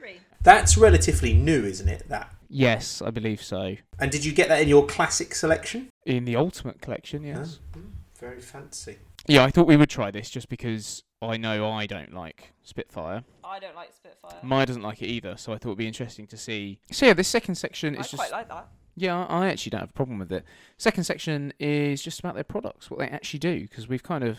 [0.03, 0.14] 4.3.
[0.42, 2.09] That's relatively new, isn't it?
[2.09, 2.31] That.
[2.54, 3.74] Yes, I believe so.
[3.98, 5.88] And did you get that in your classic selection?
[6.06, 7.58] In the Ultimate Collection, yes.
[7.76, 7.80] Oh,
[8.16, 8.98] very fancy.
[9.26, 13.24] Yeah, I thought we would try this just because I know I don't like Spitfire.
[13.42, 14.38] I don't like Spitfire.
[14.42, 16.78] Maya doesn't like it either, so I thought it'd be interesting to see.
[16.92, 18.68] So yeah, this second section is just quite like that.
[18.94, 20.44] yeah, I I actually don't have a problem with it.
[20.78, 24.38] Second section is just about their products, what they actually do, because we've kind of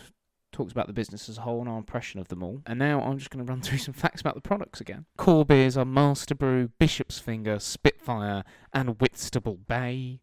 [0.56, 2.62] talked about the business as a whole and our impression of them all.
[2.66, 5.04] And now I'm just going to run through some facts about the products again.
[5.18, 8.42] Core beers are Master Brew, Bishop's Finger, Spitfire,
[8.72, 10.20] and Whitstable Bay.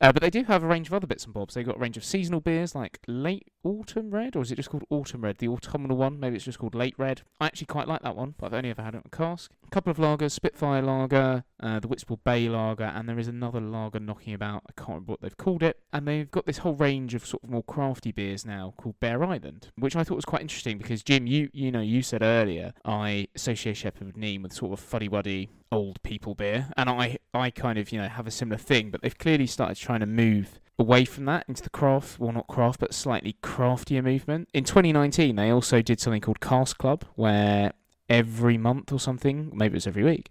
[0.00, 1.54] Uh, but they do have a range of other bits and bobs.
[1.54, 4.70] They've got a range of seasonal beers like Late Autumn Red, or is it just
[4.70, 5.38] called Autumn Red?
[5.38, 7.22] The autumnal one, maybe it's just called Late Red.
[7.40, 9.50] I actually quite like that one, but I've only ever had it on a cask.
[9.66, 13.60] A couple of lagers, Spitfire Lager, uh, the Whitstable Bay Lager, and there is another
[13.60, 14.62] lager knocking about.
[14.68, 15.78] I can't remember what they've called it.
[15.92, 19.24] And they've got this whole range of sort of more crafty beers now called Bear
[19.24, 22.72] Island, which I thought was quite interesting because Jim, you you know, you said earlier
[22.84, 27.50] I associate Shepherd Neame with sort of fuddy wuddy old people beer, and I I
[27.50, 30.60] kind of you know have a similar thing, but they've clearly started trying to move
[30.78, 34.48] away from that into the craft, well not craft, but slightly craftier movement.
[34.52, 37.72] In 2019, they also did something called Cask Club, where
[38.08, 40.30] every month or something, maybe it was every week,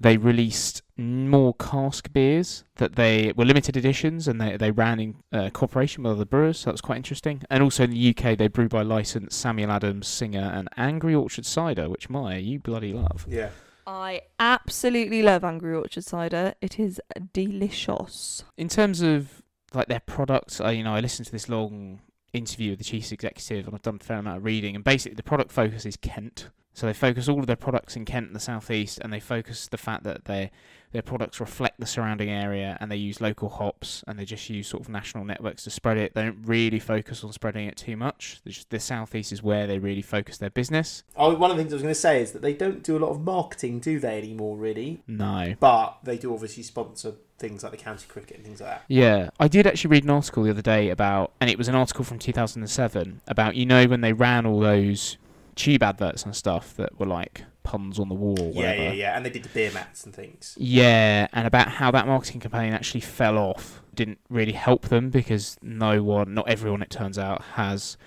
[0.00, 5.14] they released more cask beers that they were limited editions and they, they ran in
[5.32, 6.58] uh, cooperation with other brewers.
[6.58, 7.42] So that was quite interesting.
[7.48, 11.46] And also in the UK, they brew by license Samuel Adams, Singha, and Angry Orchard
[11.46, 13.26] Cider, which Maya, you bloody love.
[13.28, 13.50] Yeah.
[13.86, 16.54] I absolutely love Angry Orchard cider.
[16.60, 17.00] It is
[17.32, 18.44] delicious.
[18.56, 19.42] In terms of
[19.74, 22.00] like their products, I you know I listened to this long
[22.32, 24.74] interview with the chief executive and I've done a fair amount of reading.
[24.74, 26.48] And basically, the product focus is Kent.
[26.74, 29.68] So they focus all of their products in Kent and the southeast, and they focus
[29.68, 30.50] the fact that their
[30.92, 34.68] their products reflect the surrounding area, and they use local hops, and they just use
[34.68, 36.14] sort of national networks to spread it.
[36.14, 38.40] They don't really focus on spreading it too much.
[38.46, 41.02] Just, the southeast is where they really focus their business.
[41.14, 42.96] Oh, one of the things I was going to say is that they don't do
[42.96, 44.56] a lot of marketing, do they anymore?
[44.56, 45.54] Really, No.
[45.60, 48.84] but they do obviously sponsor things like the county cricket and things like that.
[48.88, 51.74] Yeah, I did actually read an article the other day about, and it was an
[51.74, 55.18] article from 2007 about you know when they ran all those
[55.54, 58.36] tube adverts and stuff that were like puns on the wall.
[58.38, 58.82] Yeah, whatever.
[58.84, 60.54] yeah, yeah, and they did the beer mats and things.
[60.58, 65.58] Yeah, and about how that marketing campaign actually fell off didn't really help them because
[65.62, 67.98] no one, not everyone, it turns out, has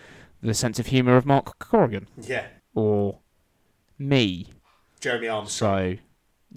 [0.41, 3.19] the sense of humour of Mark Corrigan Yeah, or
[3.99, 4.47] me.
[4.99, 5.97] Jeremy Armstrong.
[5.97, 6.01] So,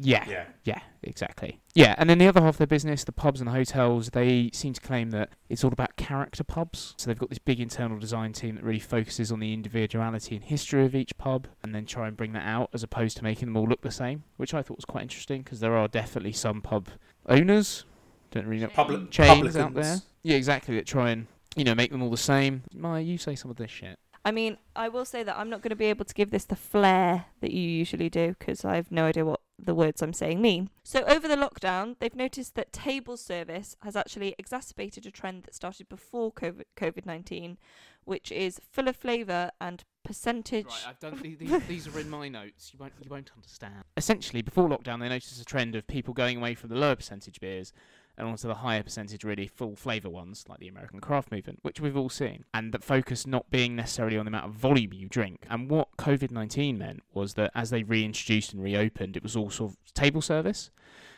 [0.01, 1.61] yeah, Yeah, yeah, exactly.
[1.75, 4.51] Yeah, and then the other half of their business, the pubs and the hotels, they
[4.53, 6.95] seem to claim that it's all about character pubs.
[6.97, 10.45] So they've got this big internal design team that really focuses on the individuality and
[10.45, 13.47] history of each pub and then try and bring that out as opposed to making
[13.49, 16.33] them all look the same, which I thought was quite interesting because there are definitely
[16.33, 16.89] some pub
[17.27, 17.85] owners,
[18.31, 19.57] don't really know, Public chains publicans.
[19.57, 19.97] out there.
[20.23, 22.63] Yeah, exactly, that try and, you know, make them all the same.
[22.75, 23.99] Maya, you say some of this shit.
[24.25, 26.45] I mean, I will say that I'm not going to be able to give this
[26.45, 30.13] the flair that you usually do because I have no idea what the words I'm
[30.13, 30.71] saying mean.
[30.85, 35.55] So, over the lockdown, they've noticed that table service has actually exacerbated a trend that
[35.55, 37.59] started before COVID 19,
[38.05, 40.67] which is full of flavour and percentage.
[40.67, 42.71] Right, I've done these, these are in my notes.
[42.73, 43.85] You won't you won't understand.
[43.97, 47.41] Essentially, before lockdown, they noticed a trend of people going away from the lower percentage
[47.41, 47.73] beers
[48.19, 51.81] and onto the higher percentage, really full flavour ones, like the American craft movement, which
[51.81, 55.09] we've all seen, and that focus not being necessarily on the amount of volume you
[55.09, 55.47] drink.
[55.49, 59.51] And what COVID nineteen meant was that as they reintroduced and reopened, it was all
[59.51, 60.71] sort of table service.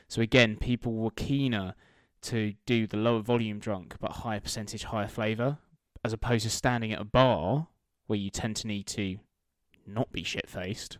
[0.09, 1.75] So again, people were keener
[2.23, 5.59] to do the lower volume drunk but higher percentage, higher flavour,
[6.05, 7.69] as opposed to standing at a bar
[8.07, 9.19] where you tend to need to
[9.87, 10.99] not be shit faced,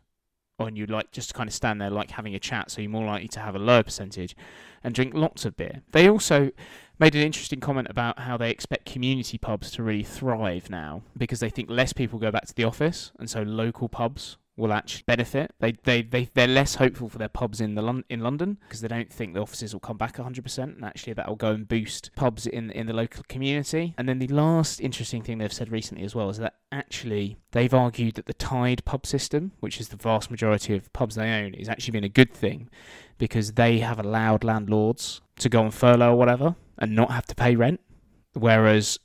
[0.59, 2.91] and you like just to kind of stand there like having a chat, so you're
[2.91, 4.37] more likely to have a lower percentage
[4.83, 5.83] and drink lots of beer.
[5.93, 6.51] They also
[6.99, 11.41] made an interesting comment about how they expect community pubs to really thrive now because
[11.41, 15.03] they think less people go back to the office, and so local pubs will actually
[15.07, 15.53] benefit.
[15.59, 18.81] They they they they're less hopeful for their pubs in the Lon- in London because
[18.81, 21.67] they don't think the offices will come back 100%, and actually that will go and
[21.67, 23.95] boost pubs in in the local community.
[23.99, 27.75] And then the last interesting thing they've said recently as well is that actually they've
[27.75, 31.55] argued that the Tied pub system, which is the vast majority of pubs they own,
[31.55, 32.69] is actually been a good thing
[33.19, 37.35] because they have allowed landlords to go on furlough or whatever and not have to
[37.35, 37.81] pay rent,
[38.33, 38.99] whereas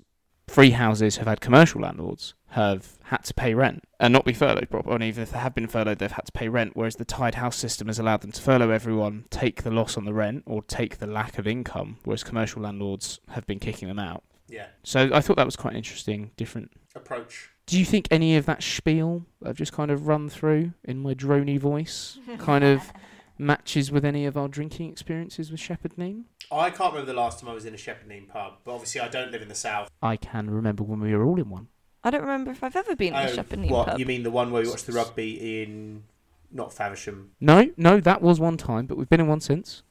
[0.48, 4.70] free houses have had commercial landlords have had to pay rent and not be furloughed
[4.70, 4.96] properly.
[4.96, 6.72] And even if they have been furloughed, they've had to pay rent.
[6.76, 10.06] Whereas the tied house system has allowed them to furlough everyone, take the loss on
[10.06, 11.98] the rent, or take the lack of income.
[12.06, 14.24] Whereas commercial landlords have been kicking them out.
[14.48, 16.72] Yeah, So I thought that was quite an interesting, different.
[16.96, 17.50] approach.
[17.66, 21.16] Do you think any of that spiel I've just kind of run through in my
[21.16, 22.94] drony voice kind of
[23.38, 26.24] matches with any of our drinking experiences with Shepherd Neame?
[26.52, 29.02] I can't remember the last time I was in a Shepherd Neame pub, but obviously
[29.02, 29.90] I don't live in the south.
[30.02, 31.68] I can remember when we were all in one.
[32.04, 33.72] I don't remember if I've ever been in a Oh, Shepherd Neame pub.
[33.72, 34.00] what pub.
[34.00, 36.04] you mean the one where we watched the rugby in
[36.52, 37.32] not Faversham?
[37.42, 39.82] No, no, that was one time, but we've been in one since,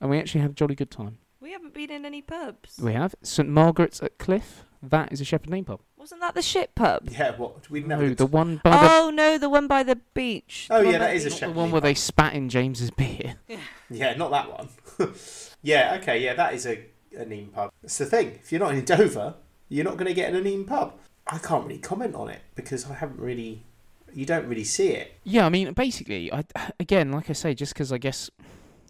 [0.00, 1.18] and we actually had a jolly good time.
[1.40, 2.78] We haven't been in any pubs.
[2.82, 4.64] We have St Margaret's at Cliffe.
[4.82, 5.80] That is a Shepherd Neame pub.
[6.00, 7.08] Wasn't that the shit pub?
[7.10, 9.82] Yeah, what we didn't No, a- the one by the, Oh no, the one by
[9.82, 10.66] the beach.
[10.70, 11.42] Oh, The one yeah, by that the is a beach.
[11.42, 13.34] not the one Neame where they spat in James's beer.
[13.92, 14.68] Yeah, not that one.
[15.62, 16.84] yeah, okay, yeah, that is a,
[17.18, 17.72] a Neame pub.
[17.82, 18.38] It's the thing.
[18.42, 19.34] If you're not in Dover,
[19.68, 20.94] you're not going to get in a Neame pub.
[21.26, 23.64] I can't really comment on it because I haven't really.
[24.14, 25.14] You don't really see it.
[25.24, 26.44] Yeah, I mean, basically, I
[26.78, 28.30] again, like I say, just because I guess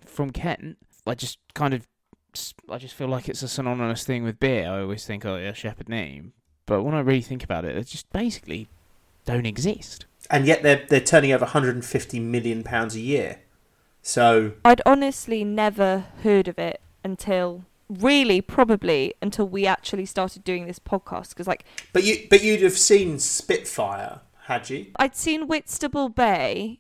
[0.07, 1.87] from Kent, I just kind of,
[2.35, 4.71] s- I just feel like it's a synonymous thing with beer.
[4.71, 6.33] I always think, oh yeah, Shepherd Neame,
[6.71, 8.69] but when I really think about it, they just basically
[9.25, 10.07] don't exist.
[10.31, 13.41] And yet they're they're turning over 150 million pounds a year.
[14.03, 20.69] So I'd honestly never heard of it until really probably until we actually started doing
[20.69, 24.87] this podcast because like But you but you'd have seen Spitfire, had you?
[24.95, 26.79] I'd seen Whitstable Bay.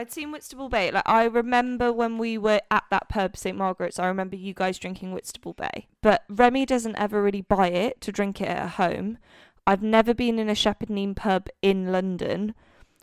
[0.00, 0.90] I'd seen Whitstable Bay.
[0.90, 3.98] Like I remember when we were at that pub, St Margaret's.
[3.98, 5.88] I remember you guys drinking Whitstable Bay.
[6.00, 9.18] But Remy doesn't ever really buy it to drink it at home.
[9.66, 12.54] I've never been in a Shepherd Neame pub in London.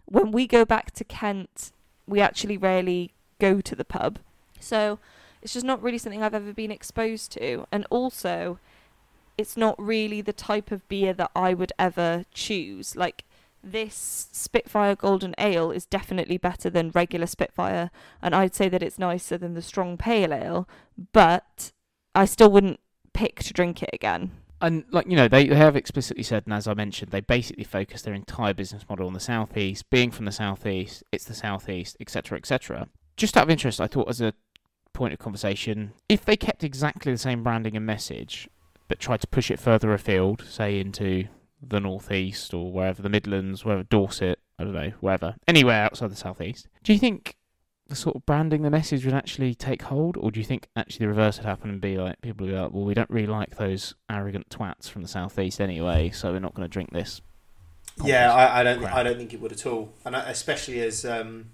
[0.05, 1.71] When we go back to Kent,
[2.07, 4.17] we actually rarely go to the pub.
[4.59, 4.97] So
[5.43, 7.67] it's just not really something I've ever been exposed to.
[7.71, 8.57] And also,
[9.37, 12.95] it's not really the type of beer that I would ever choose.
[12.95, 13.23] Like
[13.63, 17.91] this Spitfire Golden Ale is definitely better than regular Spitfire,
[18.21, 20.69] and I'd say that it's nicer than the Strong Pale Ale,
[21.13, 21.71] but
[22.15, 22.79] I still wouldn't
[23.13, 24.31] pick to drink it again.
[24.59, 27.63] And like you know, they, they have explicitly said, and as I mentioned, they basically
[27.63, 29.89] focus their entire business model on the southeast.
[29.89, 32.87] Being from the southeast, it's the southeast, etc., etc.
[33.17, 34.33] Just out of interest, I thought as a
[34.93, 38.49] point of conversation, if they kept exactly the same branding and message,
[38.87, 41.27] but tried to push it further afield, say into
[41.61, 46.15] the northeast or wherever the Midlands, wherever Dorset, I don't know, wherever, anywhere outside the
[46.15, 47.35] southeast, do you think
[47.87, 51.05] the sort of branding, the message would actually take hold, or do you think actually
[51.05, 53.27] the reverse would happen and be like people would be like, well, we don't really
[53.27, 57.21] like those arrogant twats from the southeast anyway, so we're not going to drink this.
[58.03, 58.79] Yeah, I, I don't.
[58.81, 58.93] crap.
[58.93, 61.51] I don't think it would at all, and I- especially as um,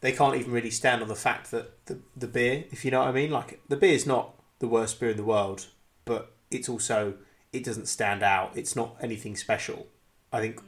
[0.00, 3.00] they can't even really stand on the fact that the the beer, if you know
[3.00, 5.66] what I mean, like the beer is not the worst beer in the world,
[6.04, 7.14] but it's also
[7.52, 8.52] it doesn't stand out.
[8.56, 9.86] It's not anything special.
[10.32, 10.60] I think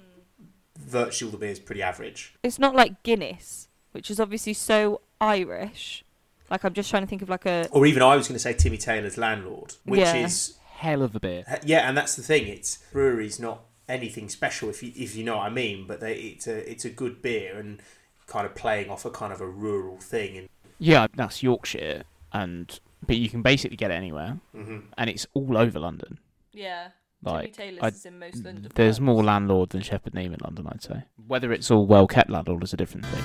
[0.79, 2.35] virtually all the beer is pretty average.
[2.43, 6.05] It's not like Guinness, which is obviously so Irish.
[6.51, 8.39] Like I'm just trying to think of like a Or even I was going to
[8.41, 10.15] say Timmy Taylor's Landlord, which Yeah.
[10.17, 11.45] is Hell of a beer.
[11.65, 12.47] yeah, and that's the thing.
[12.47, 16.15] It's brewery's not anything special if you if you know what I mean, but they,
[16.17, 17.81] it's a it's a good beer and
[18.27, 20.49] kind of playing off a kind of a rural thing and.
[20.81, 25.57] Yeah, that's Yorkshire, and but you can basically get it anywhere, hmm and it's all
[25.57, 26.19] over London.
[26.55, 26.89] Yeah.
[27.23, 28.71] Like, Taylor's I- is in most London.
[28.75, 29.01] There's pubs.
[29.05, 31.05] more landlord than Shepherd Neame in London, I'd say.
[31.27, 33.23] Whether it's all well kept landlord is a different thing.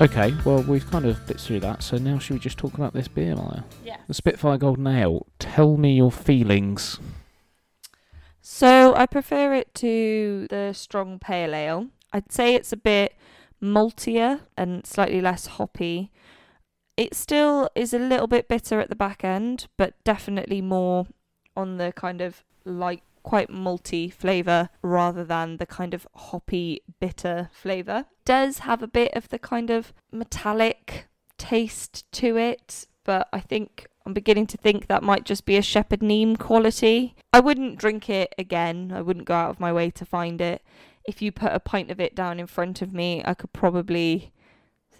[0.00, 2.92] Okay, well we've kind of bit through that, so now should we just talk about
[2.94, 3.62] this beer, Maya?
[3.84, 3.98] Yeah.
[4.08, 5.24] The Spitfire Golden Ale.
[5.38, 6.98] Tell me your feelings.
[8.40, 11.88] So I prefer it to the strong pale ale.
[12.12, 13.14] I'd say it's a bit
[13.62, 16.10] maltier and slightly less hoppy.
[16.96, 21.06] It still is a little bit bitter at the back end, but definitely more
[21.56, 27.50] on the kind of light, quite malty flavour rather than the kind of hoppy, bitter
[27.52, 28.06] flavour.
[28.24, 33.86] Does have a bit of the kind of metallic taste to it, but I think
[34.06, 37.16] I'm beginning to think that might just be a Shepherd Neame quality.
[37.32, 38.92] I wouldn't drink it again.
[38.94, 40.62] I wouldn't go out of my way to find it.
[41.04, 44.32] If you put a pint of it down in front of me, I could probably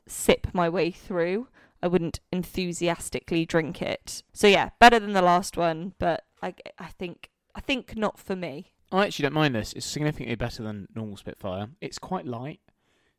[0.07, 1.48] sip my way through.
[1.84, 4.22] I wouldn't enthusiastically drink it.
[4.32, 8.34] So yeah, better than the last one, but I, I think I think not for
[8.34, 8.72] me.
[8.90, 9.74] I actually don't mind this.
[9.74, 11.68] It's significantly better than normal Spitfire.
[11.82, 12.60] It's quite light.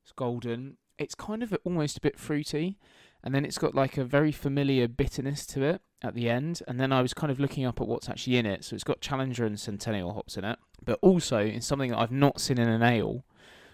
[0.02, 0.78] It's golden.
[0.98, 2.80] It's kind of almost a bit fruity,
[3.24, 6.64] and then it's got like a very familiar bitterness to it at the end.
[6.68, 8.66] And then I was kind of looking up at what's actually in it.
[8.66, 12.12] So it's got Challenger and Centennial hops in it, but also in something that I've
[12.12, 13.26] not seen in an ale.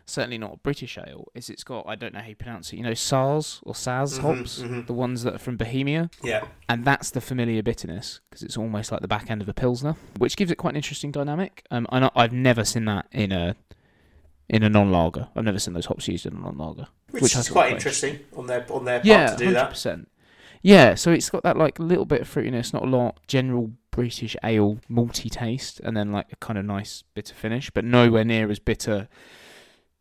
[0.06, 1.28] Certainly not a British ale.
[1.36, 2.78] Is it's got I don't know how you pronounce it.
[2.78, 4.86] You know Saaz or Saaz Mhm, hops, mhm.
[4.88, 6.46] the ones that are from Bohemia Yeah.
[6.68, 9.96] and that's the familiar bitterness because it's almost like the back end of a pilsner,
[10.18, 11.64] which gives it quite an interesting dynamic.
[11.72, 13.56] Um, I, I've never seen that in a
[14.50, 15.30] in a non-lager.
[15.36, 16.88] I've never seen those hops used in a non-lager.
[17.12, 19.70] Which, Which is quite interesting on their on their part Yeah, to do hundred that.
[19.70, 20.08] percent.
[20.64, 23.20] Yeah, so it's got that like little bit of fruitiness, not a lot.
[23.28, 27.84] General British ale malty taste, and then like a kind of nice bitter finish, but
[27.84, 29.08] nowhere near as bitter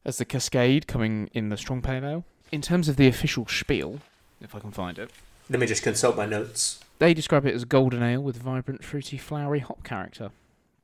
[0.05, 2.25] as the Cascade coming in the strong pale ale.
[2.53, 4.01] In terms of the official spiel,
[4.41, 5.11] if I can find it.
[5.49, 6.81] Let me just consult my notes.
[6.99, 10.31] They describe it as golden ale with vibrant, fruity, flowery hop character.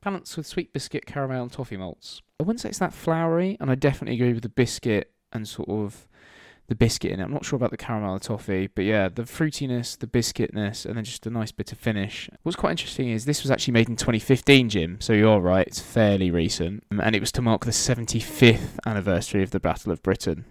[0.03, 2.21] Balanced with sweet biscuit, caramel, and toffee malts.
[2.39, 5.69] I wouldn't say it's that flowery, and I definitely agree with the biscuit and sort
[5.69, 6.06] of
[6.67, 7.23] the biscuit in it.
[7.23, 10.97] I'm not sure about the caramel and toffee, but yeah, the fruitiness, the biscuitness, and
[10.97, 12.29] then just a nice bit of finish.
[12.43, 15.79] What's quite interesting is this was actually made in 2015, Jim, so you're right, it's
[15.79, 16.83] fairly recent.
[16.91, 20.45] Um, And it was to mark the 75th anniversary of the Battle of Britain.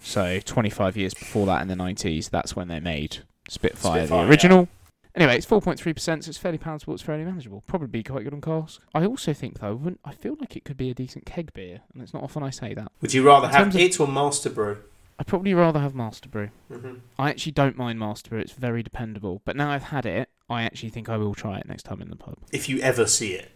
[0.00, 3.18] So 25 years before that in the 90s, that's when they made
[3.48, 4.68] Spitfire, Spitfire, the original.
[5.14, 7.62] Anyway, it's 4.3%, so it's fairly palatable, it's fairly manageable.
[7.66, 8.80] Probably be quite good on cask.
[8.94, 12.02] I also think, though, I feel like it could be a decent keg beer, and
[12.02, 12.92] it's not often I say that.
[13.00, 14.78] Would you rather In have it or Master Brew?
[15.20, 16.48] I'd probably rather have Master Brew.
[16.72, 19.42] hmm I actually don't mind Master Brew, it's very dependable.
[19.44, 22.08] But now I've had it, I actually think I will try it next time in
[22.08, 22.38] the pub.
[22.52, 23.52] If you ever see it,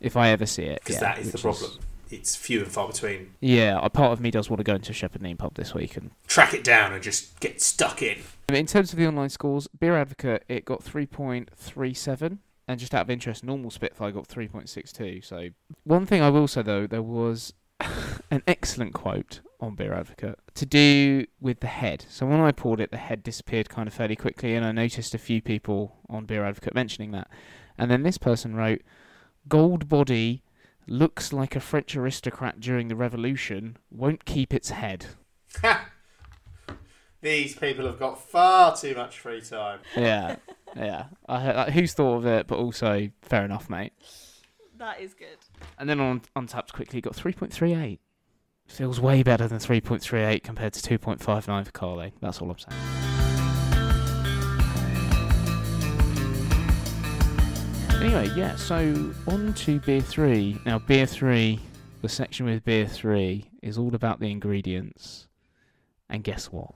[0.00, 0.80] If I ever see it.
[0.80, 1.72] because yeah, that is the problem.
[2.10, 3.34] It's few and far between.
[3.40, 5.74] Yeah, a part of me does want to go into a Shepherd Neame pub this
[5.74, 8.18] week and Track it down and just get stuck in.
[8.50, 12.38] In terms of the online scores, Beer Advocate it got 3.37,
[12.68, 15.24] And just out of interest, normal Spitfire got 3.62.
[15.24, 15.48] So
[15.84, 17.54] one thing I will say though, there was
[18.30, 22.04] an excellent quote on Beer Advocate to do with the head.
[22.08, 25.14] So when I poured it, the head disappeared kind of fairly quickly, and I noticed
[25.14, 27.30] a few people on Beer Advocate mentioning that.
[27.78, 28.82] And then this person wrote,
[29.48, 30.42] "Gold body
[30.86, 33.78] looks like a French aristocrat during the Revolution.
[33.90, 35.06] Won't keep its head."
[37.20, 39.78] These people have got far too much free time.
[39.96, 40.36] Yeah,
[40.76, 41.04] yeah.
[41.28, 43.92] I heard, like, who's thought of it, but also fair enough, mate.
[44.76, 45.38] That is good.
[45.78, 48.00] And then on Untappd quickly got 3.38.
[48.72, 52.14] Feels way better than 3.38 compared to 2.59 for Carly.
[52.22, 52.80] That's all I'm saying.
[58.02, 60.58] Anyway, yeah, so on to beer three.
[60.64, 61.60] Now, beer three,
[62.00, 65.28] the section with beer three is all about the ingredients.
[66.08, 66.72] And guess what?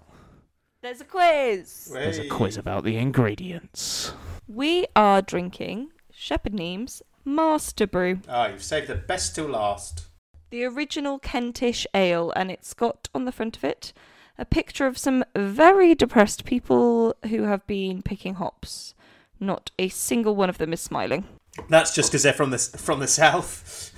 [0.82, 1.90] There's a quiz.
[1.92, 4.12] There's a quiz about the ingredients.
[4.46, 10.05] We are drinking Shepherd Neame's Master Brew, Ah, you've saved the best till last.
[10.50, 13.92] The original Kentish ale, and it's got on the front of it
[14.38, 18.94] a picture of some very depressed people who have been picking hops.
[19.40, 21.24] Not a single one of them is smiling.
[21.68, 23.92] That's just because they're from the from the south.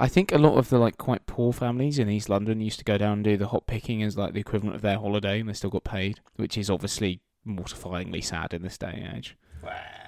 [0.00, 2.84] I think a lot of the like quite poor families in East London used to
[2.84, 5.48] go down and do the hop picking as like the equivalent of their holiday, and
[5.48, 9.36] they still got paid, which is obviously mortifyingly sad in this day and age.
[9.62, 10.01] Wow.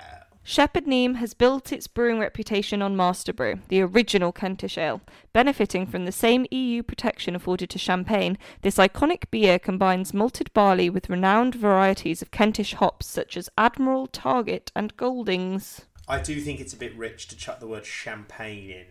[0.47, 5.01] Shepherd Neame has built its brewing reputation on Master Brew, the original Kentish ale.
[5.33, 10.91] Benefiting from the same EU protection afforded to champagne, this iconic beer combines malted barley
[10.91, 15.87] with renowned varieties of Kentish hops such as Admiral, Target, and Goldings.
[16.07, 18.87] I do think it's a bit rich to chuck the word champagne in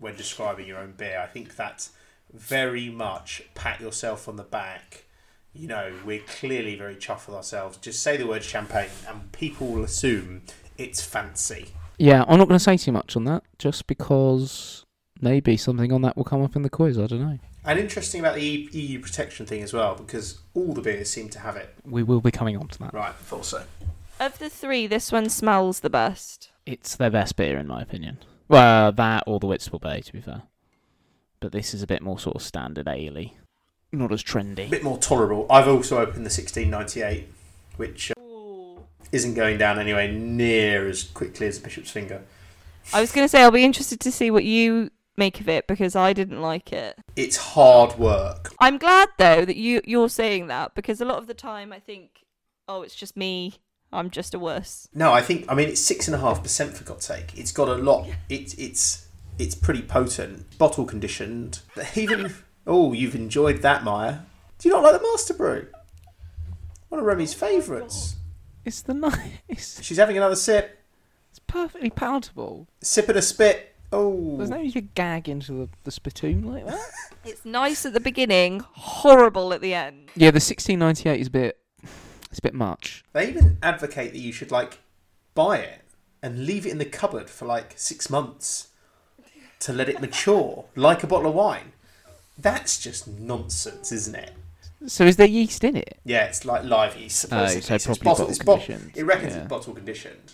[0.00, 1.20] when describing your own beer.
[1.20, 1.90] I think that's
[2.32, 5.04] very much pat yourself on the back.
[5.52, 7.76] You know, we're clearly very chuffed with ourselves.
[7.76, 10.42] Just say the word champagne and people will assume
[10.80, 11.68] it's fancy.
[11.98, 14.84] Yeah, I'm not going to say too much on that, just because
[15.20, 16.98] maybe something on that will come up in the quiz.
[16.98, 17.38] I don't know.
[17.64, 21.28] And interesting about the E- EU protection thing as well, because all the beers seem
[21.30, 21.74] to have it.
[21.84, 22.94] We will be coming on to that.
[22.94, 23.64] Right, thought so.
[24.18, 26.50] Of the three, this one smells the best.
[26.64, 28.18] It's their best beer, in my opinion.
[28.48, 30.42] Well, that or the Whitstable Bay, to be fair.
[31.40, 33.30] But this is a bit more sort of standard ale
[33.92, 34.68] Not as A trendy.
[34.70, 35.46] bit more tolerable.
[35.50, 37.28] I've also opened the 1698,
[37.76, 38.14] which uh,
[39.12, 42.22] isn't going down anywhere near as quickly as Bishop's Finger.
[42.92, 45.66] I was going to say, I'll be interested to see what you make of it
[45.66, 46.98] because I didn't like it.
[47.14, 48.52] It's hard work.
[48.58, 51.78] I'm glad though that you you're saying that because a lot of the time I
[51.78, 52.24] think,
[52.66, 53.54] oh, it's just me.
[53.92, 54.88] I'm just a worse.
[54.94, 57.36] No, I think I mean it's six and a half percent for God's sake.
[57.36, 58.08] It's got a lot.
[58.28, 59.06] It's it's
[59.38, 60.58] it's pretty potent.
[60.58, 61.60] Bottle conditioned.
[61.94, 62.34] Even
[62.66, 64.20] oh, you've enjoyed that, Maya.
[64.58, 65.68] Do you not like the Master Brew?
[66.88, 68.16] One of Remy's favourites.
[68.70, 69.80] It's the nice.
[69.82, 70.78] She's having another sip.
[71.30, 72.68] It's perfectly palatable.
[72.80, 73.74] Sip and a spit.
[73.90, 76.78] Oh, There's no need to gag into the, the spittoon like that.
[77.24, 80.10] It's nice at the beginning, horrible at the end.
[80.14, 81.58] Yeah, the 1698 is a bit.
[82.30, 83.02] It's a bit much.
[83.12, 84.78] They even advocate that you should like
[85.34, 85.82] buy it
[86.22, 88.68] and leave it in the cupboard for like six months
[89.58, 91.72] to let it mature, like a bottle of wine.
[92.38, 94.32] That's just nonsense, isn't it?
[94.86, 95.98] So is there yeast in it?
[96.04, 97.26] Yeah, it's like live yeast.
[97.26, 97.60] Oh, supposedly.
[97.62, 98.92] so it's properly bottle- bottle it's conditioned.
[98.96, 99.40] It reckons Yeah.
[99.40, 100.32] it's bottle conditioned,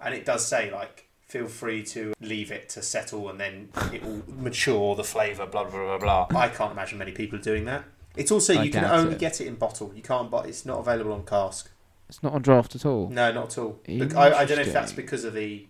[0.00, 4.02] and it does say like feel free to leave it to settle and then it
[4.02, 5.46] will mature the flavour.
[5.46, 6.38] Blah blah blah blah.
[6.40, 7.84] I can't imagine many people doing that.
[8.16, 9.18] It's also I you can only it.
[9.18, 9.92] get it in bottle.
[9.94, 10.44] You can't buy.
[10.44, 11.70] It's not available on cask.
[12.08, 13.08] It's not on draft at all.
[13.08, 13.78] No, not at all.
[13.86, 15.68] Look, I, I don't know if that's because of the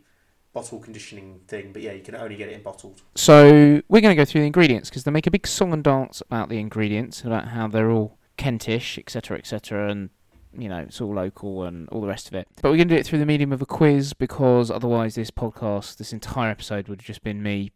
[0.53, 3.03] bottle conditioning thing, but yeah, you can only get it in bottled.
[3.15, 5.85] So we're going to go through the ingredients because they make a big song and
[5.85, 10.11] dance about the ingredients, about how they're all Kentish, etc., etc., and
[10.53, 12.49] you know it's all local and all the rest of it.
[12.63, 15.31] But we're going to do it through the medium of a quiz because otherwise this
[15.31, 17.73] podcast, this entire episode, would have just been me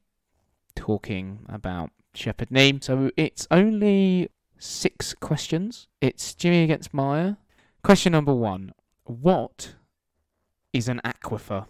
[0.74, 2.82] talking about Shepherd Neame.
[2.82, 5.86] So it's only six questions.
[6.00, 7.34] It's Jimmy against Maya.
[7.82, 8.72] Question number one:
[9.04, 9.74] What
[10.72, 11.66] is an aquifer?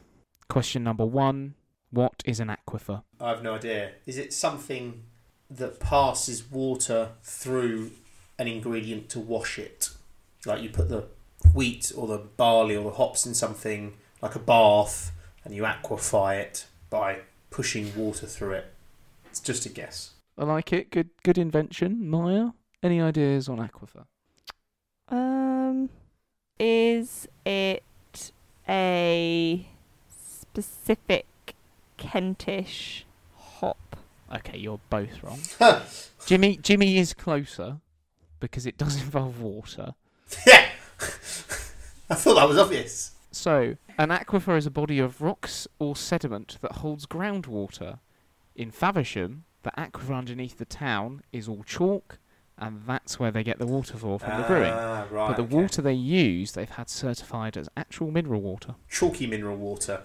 [0.49, 1.55] Question number one:
[1.90, 3.03] What is an aquifer?
[3.20, 3.92] I have no idea.
[4.07, 5.03] Is it something
[5.51, 7.92] that passes water through
[8.38, 9.90] an ingredient to wash it?
[10.47, 11.07] Like you put the
[11.55, 15.12] wheat or the barley or the hops in something like a bath
[15.45, 17.20] and you aquify it by
[17.51, 18.72] pushing water through it.
[19.26, 20.12] It's just a guess.
[20.36, 20.90] I like it.
[20.90, 22.51] Good, good invention, Maya.
[22.82, 24.05] Any ideas on aquifer?
[25.09, 25.90] Um,
[26.59, 28.32] is it
[28.68, 29.68] a
[30.55, 31.26] specific
[31.98, 33.05] Kentish
[33.36, 33.96] hop?
[34.32, 35.40] Okay, you're both wrong.
[36.26, 37.78] Jimmy, Jimmy is closer
[38.38, 39.94] because it does involve water.
[40.46, 40.68] yeah!
[42.09, 43.12] I thought that was obvious.
[43.32, 47.98] So, An aquifer is a body of rocks or sediment that holds groundwater.
[48.55, 52.18] In Faversham, the aquifer underneath the town is all chalk,
[52.57, 54.72] and that's where they get the water for from the brewing.
[54.72, 55.28] Ah, right.
[55.28, 55.57] But the okay.
[55.57, 58.76] water they use, they've had certified as actual mineral water.
[58.88, 60.02] Chalky mineral water.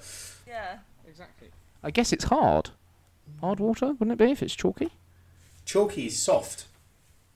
[0.49, 0.79] Yeah.
[1.07, 1.49] Exactly.
[1.83, 2.71] I guess it's hard.
[3.41, 4.89] Hard water, wouldn't it be if it's chalky?
[5.65, 6.65] Chalky is soft.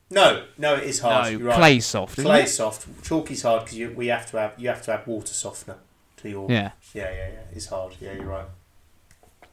[0.10, 1.26] No, no, it is hard.
[1.26, 1.58] no, You're right.
[1.58, 2.48] clay's soft, isn't it?
[2.48, 3.04] soft.
[3.04, 5.78] Chalky's hard because you we have to have you have to have water softener
[6.18, 6.52] to your.
[6.52, 6.72] Yeah.
[6.94, 7.40] yeah, yeah, yeah.
[7.52, 7.96] It's hard.
[8.00, 8.46] Yeah, you're right.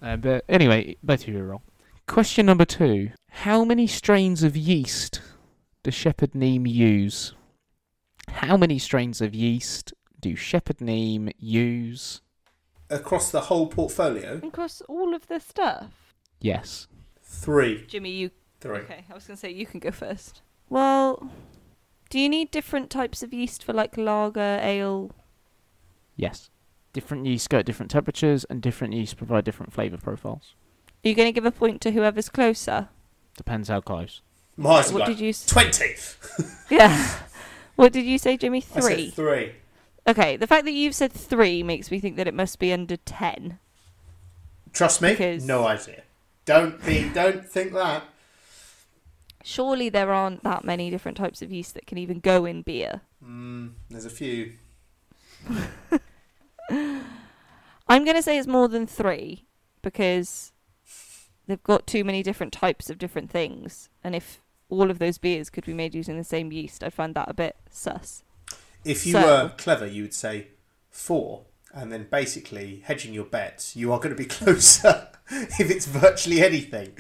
[0.03, 1.63] Uh, but anyway, both of you are wrong.
[2.07, 5.21] Question number two: How many strains of yeast
[5.83, 7.35] does Shepherd Neame use?
[8.29, 12.21] How many strains of yeast do Shepherd Neame use?
[12.91, 16.13] Across the whole portfolio, Across all of the stuff.
[16.41, 16.89] Yes.
[17.23, 18.31] three, Jimmy, you
[18.61, 18.79] three.
[18.79, 20.43] Okay, I was going to say you can go first.
[20.69, 21.31] Well,
[22.09, 25.13] do you need different types of yeast for like lager, ale?
[26.17, 26.51] Yes.
[26.93, 30.55] Different yeast go at different temperatures, and different yeast provide different flavour profiles.
[31.05, 32.89] Are you going to give a point to whoever's closer?
[33.37, 34.21] Depends how close.
[34.57, 35.29] Mars what like did you?
[35.31, 35.95] S- twenty.
[36.71, 37.21] yeah.
[37.77, 38.59] what did you say, Jimmy?
[38.75, 39.05] I Three.
[39.07, 39.53] said three.
[40.11, 42.97] Okay, the fact that you've said three makes me think that it must be under
[42.97, 43.61] ten.
[44.73, 46.03] Trust me, Because- no idea.
[46.45, 47.09] Don't be.
[47.11, 48.03] Don't think that.
[49.45, 53.03] Surely there aren't that many different types of yeast that can even go in beer.
[53.25, 54.55] Mm, there's a few.
[56.69, 59.47] I'm going to say it's more than three
[59.81, 60.51] because
[61.47, 63.89] they've got too many different types of different things.
[64.03, 67.15] And if all of those beers could be made using the same yeast, I'd find
[67.15, 68.25] that a bit sus.
[68.85, 70.49] If you So- were clever, you would say
[70.89, 75.87] four, and then basically hedging your bets, you are going to be closer if it's
[75.87, 76.97] virtually anything.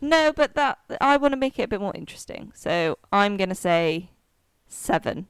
[0.00, 2.52] No, but that I want to make it a bit more interesting.
[2.54, 4.10] So I'm going to say
[4.68, 5.26] seven.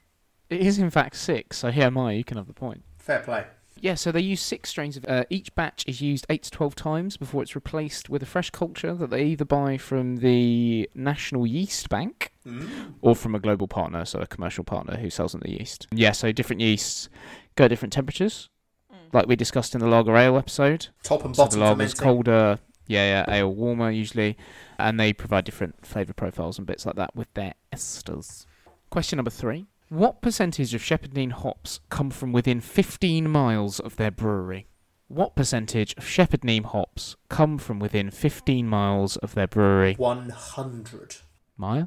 [0.51, 2.83] It is in fact six, so here, Maya, you can have the point.
[2.99, 3.47] Fair play.
[3.81, 5.05] Yeah, so they use six strains of.
[5.07, 8.51] Uh, each batch is used eight to twelve times before it's replaced with a fresh
[8.51, 12.95] culture that they either buy from the National Yeast Bank Mm.
[13.03, 15.87] or from a global partner, so a commercial partner who sells them the yeast.
[15.93, 17.09] Yeah, so different yeasts
[17.57, 18.49] go at different temperatures,
[19.13, 20.87] like we discussed in the lager ale episode.
[21.03, 22.01] Top and So bottom the lager's fermenting.
[22.25, 24.37] colder, yeah, yeah, ale warmer usually,
[24.79, 28.47] and they provide different flavour profiles and bits like that with their esters.
[28.91, 29.67] Question number three.
[29.89, 34.67] What percentage of Shepherd Neame hops come from within 15 miles of their brewery?
[35.07, 39.95] What percentage of Shepherd hops come from within 15 miles of their brewery?
[39.95, 41.17] 100.
[41.57, 41.87] Maya?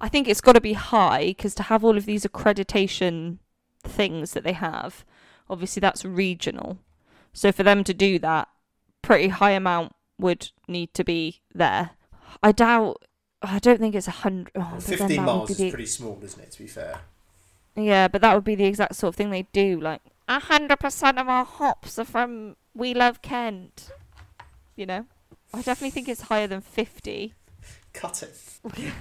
[0.00, 3.38] I think it's got to be high because to have all of these accreditation
[3.82, 5.04] things that they have,
[5.48, 6.78] obviously that's regional.
[7.32, 8.48] So for them to do that,
[9.02, 11.90] pretty high amount would need to be there.
[12.40, 13.02] I doubt.
[13.42, 14.52] I don't think it's a hundred.
[14.54, 17.00] Oh, but 15 would miles be is the- pretty small, isn't it, to be fair?
[17.76, 19.80] Yeah, but that would be the exact sort of thing they do.
[19.80, 23.90] Like a hundred percent of our hops are from We Love Kent.
[24.76, 25.06] You know,
[25.54, 27.34] I definitely think it's higher than fifty.
[27.92, 28.36] Cut it.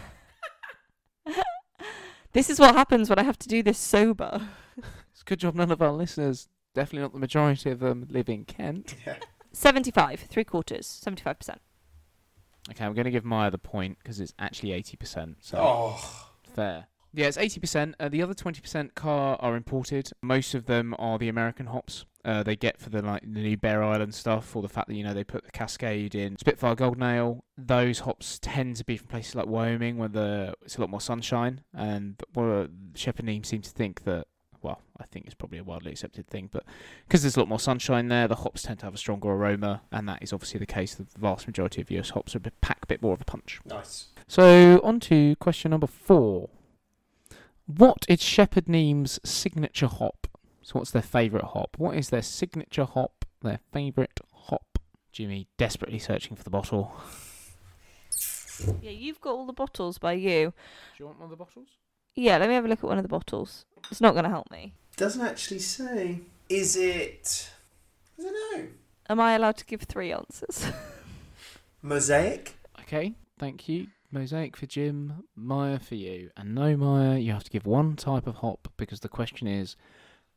[2.31, 4.49] This is what happens when I have to do this sober.
[4.77, 8.29] It's a good job none of our listeners, definitely not the majority of them, live
[8.29, 8.95] in Kent.
[9.05, 9.15] Yeah.
[9.51, 11.59] Seventy-five, three quarters, seventy-five percent.
[12.71, 15.35] Okay, I'm going to give Maya the point because it's actually 80%.
[15.39, 16.87] So Oh, Fair.
[17.11, 17.95] Yeah, it's eighty percent.
[17.99, 20.11] Uh, the other twenty percent car are imported.
[20.21, 22.05] Most of them are the American hops.
[22.23, 24.93] Uh, they get for the like the new Bear Island stuff, or the fact that
[24.93, 27.43] you know they put the Cascade in Spitfire Golden Ale.
[27.57, 31.01] Those hops tend to be from places like Wyoming, where the it's a lot more
[31.01, 31.61] sunshine.
[31.73, 34.27] And well, Shepherd Neame seem to think that.
[34.61, 36.63] Well, I think it's probably a widely accepted thing, but
[37.07, 39.81] because there's a lot more sunshine there, the hops tend to have a stronger aroma,
[39.91, 40.95] and that is obviously the case.
[40.95, 43.25] The vast majority of US hops are a bit, pack a bit more of a
[43.25, 43.59] punch.
[43.65, 44.07] nice.
[44.27, 46.49] So, on to question number four.
[47.65, 50.27] What is Shepherd Neame's signature hop?
[50.61, 51.75] So, what's their favourite hop?
[51.77, 53.25] What is their signature hop?
[53.41, 54.79] Their favourite hop?
[55.11, 56.93] Jimmy desperately searching for the bottle.
[58.81, 60.49] Yeah, you've got all the bottles by you.
[60.49, 60.53] Do
[60.97, 61.69] you want one of the bottles?
[62.15, 63.65] Yeah, let me have a look at one of the bottles.
[63.91, 64.73] It's not going to help me.
[64.97, 66.19] Doesn't actually say.
[66.49, 67.49] Is it.
[68.17, 68.67] I don't know.
[69.09, 70.67] Am I allowed to give three answers?
[71.81, 72.55] Mosaic?
[72.81, 73.87] Okay, thank you.
[74.11, 76.31] Mosaic for Jim, Maya for you.
[76.35, 79.75] And no, Maya, you have to give one type of hop because the question is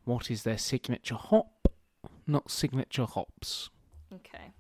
[0.05, 1.68] what is their signature hop,
[2.26, 3.70] not signature hops?
[4.14, 4.53] okay.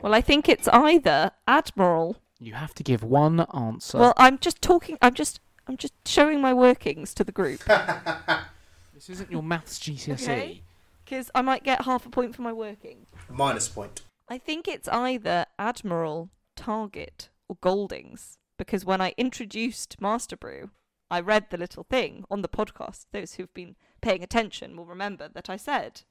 [0.00, 2.16] Well, I think it's either Admiral.
[2.38, 3.98] You have to give one answer.
[3.98, 4.96] Well, I'm just talking.
[5.02, 5.40] I'm just.
[5.68, 7.62] I'm just showing my workings to the group
[8.94, 10.22] this isn't your maths GCSE.
[10.22, 10.62] Okay.
[11.04, 13.06] because I might get half a point for my working.
[13.28, 14.00] Minus point.
[14.28, 20.70] I think it's either Admiral, Target, or Goldings because when I introduced Master Brew,
[21.10, 23.06] I read the little thing on the podcast.
[23.12, 26.02] Those who've been paying attention will remember that I said.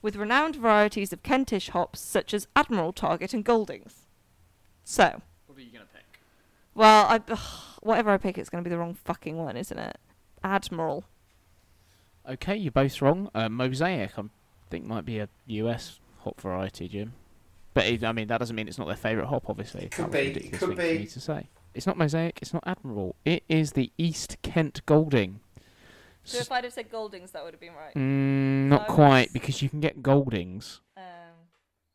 [0.00, 4.06] With renowned varieties of Kentish hops such as Admiral, Target, and Goldings.
[4.84, 6.05] So, What are you gonna pick?
[6.76, 7.38] Well, I, ugh,
[7.82, 9.98] whatever I pick, it's going to be the wrong fucking one, isn't it?
[10.44, 11.04] Admiral.
[12.28, 13.30] Okay, you're both wrong.
[13.34, 14.22] Uh, Mosaic, I
[14.70, 17.12] think, might be a US hop variety, Jim.
[17.74, 19.48] But it, I mean, that doesn't mean it's not their favourite hop.
[19.48, 20.98] Obviously, Could be, it could thing be.
[21.00, 21.48] me to say.
[21.74, 22.38] It's not Mosaic.
[22.40, 23.16] It's not Admiral.
[23.24, 25.40] It is the East Kent Golding.
[26.24, 27.94] So if I'd have said Goldings, that would have been right.
[27.94, 28.94] Mm, not Close.
[28.96, 31.02] quite, because you can get Goldings, Um,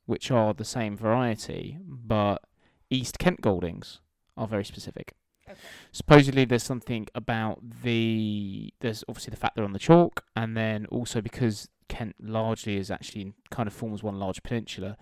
[0.06, 2.44] which are the same variety, but
[2.90, 4.00] East Kent Goldings
[4.42, 5.14] are very specific.
[5.48, 5.58] okay.
[5.92, 8.74] Supposedly, there's something about the.
[8.80, 12.90] There's obviously the fact they're on the chalk, and then also because Kent largely is
[12.90, 14.98] actually kind of forms one large peninsula.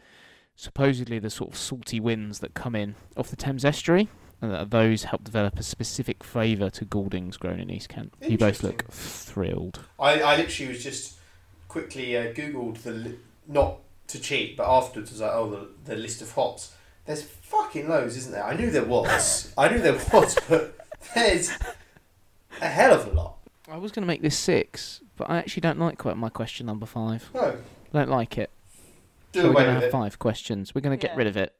[0.55, 4.09] Supposedly, the sort of salty winds that come in off the Thames estuary,
[4.41, 8.13] and that those help develop a specific flavour to Goldings grown in East Kent.
[8.21, 9.85] You both look thrilled.
[9.97, 11.17] I, I literally was just
[11.69, 13.77] quickly uh, googled the li- not
[14.07, 16.73] to cheat, but afterwards was like, oh, the, the list of hops.
[17.09, 18.43] There's fucking loads, isn't there?
[18.45, 19.51] I knew there was.
[19.57, 20.77] I knew there was, but
[21.15, 21.49] there's
[22.61, 23.37] a hell of a lot.
[23.67, 26.67] I was going to make this six, but I actually don't like quite my question
[26.67, 27.27] number five.
[27.33, 27.41] No,
[27.93, 28.51] I don't like it.
[29.31, 29.91] do so we're away going to with have it.
[29.91, 30.75] five questions.
[30.75, 31.17] We're going to get Yeah.
[31.17, 31.55] rid of it.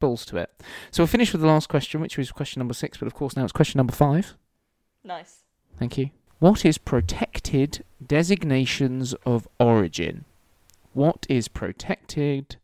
[0.00, 0.50] Balls to it.
[0.90, 3.36] So we'll finish with the last question, which was question number six, but of course
[3.36, 4.34] now it's question number five.
[5.04, 5.44] Nice.
[5.78, 6.10] Thank you.
[6.40, 10.24] What is protected designations of origin?
[10.92, 12.56] What is protected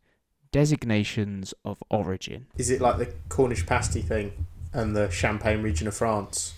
[0.55, 2.47] designations of origin?
[2.57, 6.53] Is it like the Cornish pasty thing and the Champagne region of France?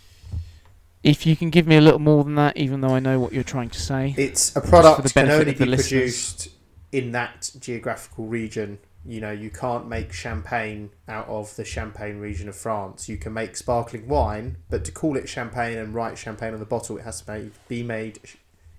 [1.02, 3.34] If you can give me a little more than that, even though I know what
[3.34, 4.14] you're trying to say.
[4.16, 5.90] It's a product the can only be listeners.
[5.90, 6.50] produced
[6.92, 8.78] in that geographical region.
[9.04, 13.10] You know, you can't make champagne out of the Champagne region of France.
[13.10, 16.66] You can make sparkling wine, but to call it champagne and write champagne on the
[16.66, 18.20] bottle, it has to be made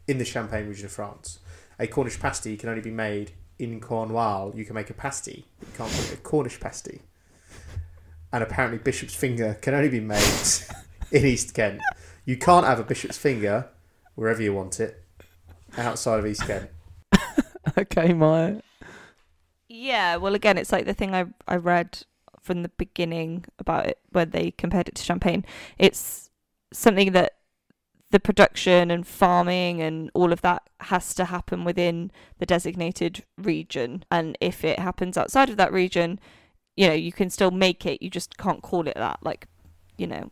[0.07, 1.41] in the Champagne region of France.
[1.81, 4.53] A Cornish pasty can only be made in Cornwall.
[4.55, 7.03] You can make a pasty, but you can't make a Cornish pasty.
[8.33, 10.23] And apparently, Bishop's finger can only be made
[11.11, 11.81] in East Kent.
[12.25, 13.69] You can't have a Bishop's finger
[14.15, 15.03] wherever you want it
[15.77, 16.71] outside of East Kent.
[17.79, 18.61] okay, Maya.
[19.69, 22.03] Yeah, well, again, it's like the thing I I read
[22.41, 25.45] from the beginning about it, where they compared it to champagne.
[25.79, 26.31] It's
[26.73, 27.38] something that
[28.11, 34.05] the production and farming and all of that has to happen within the designated region,
[34.11, 36.19] and if it happens outside of that region,
[36.77, 38.01] you know, you can still make it.
[38.01, 39.19] You just can't call it that.
[39.23, 39.47] Like,
[39.97, 40.31] you know,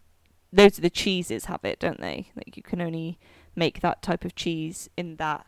[0.52, 2.30] loads of the cheeses have it, don't they?
[2.36, 3.18] Like, you can only
[3.54, 5.46] make that type of cheese in that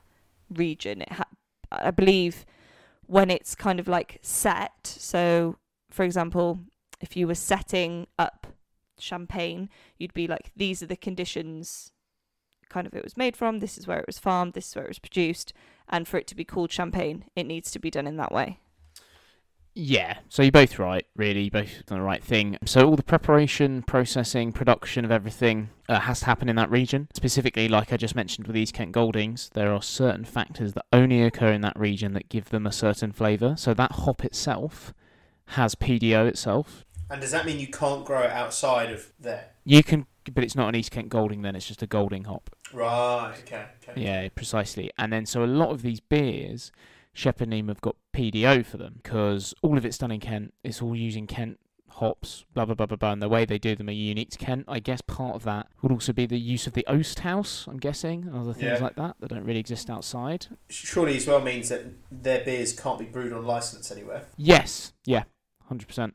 [0.50, 1.02] region.
[1.02, 1.28] It ha-
[1.70, 2.44] I believe
[3.06, 4.86] when it's kind of like set.
[4.86, 5.56] So,
[5.90, 6.60] for example,
[7.00, 8.48] if you were setting up
[8.98, 11.92] champagne, you'd be like, these are the conditions
[12.68, 14.84] kind of it was made from, this is where it was farmed, this is where
[14.84, 15.52] it was produced,
[15.88, 18.58] and for it to be called champagne, it needs to be done in that way.
[19.80, 21.42] Yeah, so you're both right, really.
[21.42, 22.58] You both done the right thing.
[22.64, 27.06] So all the preparation, processing, production of everything uh, has to happen in that region.
[27.14, 31.22] Specifically, like I just mentioned with East Kent Goldings, there are certain factors that only
[31.22, 33.54] occur in that region that give them a certain flavour.
[33.56, 34.92] So that hop itself
[35.50, 36.84] has PDO itself.
[37.08, 39.50] And does that mean you can't grow it outside of there?
[39.64, 41.42] You can, but it's not an East Kent Golding.
[41.42, 42.50] Then it's just a Golding hop.
[42.72, 43.34] Right.
[43.40, 43.64] Okay.
[43.88, 44.00] Okay.
[44.02, 44.90] Yeah, precisely.
[44.98, 46.70] And then so a lot of these beers,
[47.12, 50.54] Shepherd Neame have got PDO for them because all of it's done in Kent.
[50.62, 51.58] It's all using Kent
[51.90, 53.12] hops, blah blah blah blah blah.
[53.12, 54.66] And the way they do them are unique to Kent.
[54.68, 57.66] I guess part of that would also be the use of the Oast House.
[57.68, 58.84] I'm guessing and other things Yeah.
[58.84, 60.46] like that that don't really exist outside.
[60.68, 64.26] Surely as well means that their beers can't be brewed on license anywhere.
[64.36, 65.24] Yes, yeah,
[65.68, 66.14] hundred percent.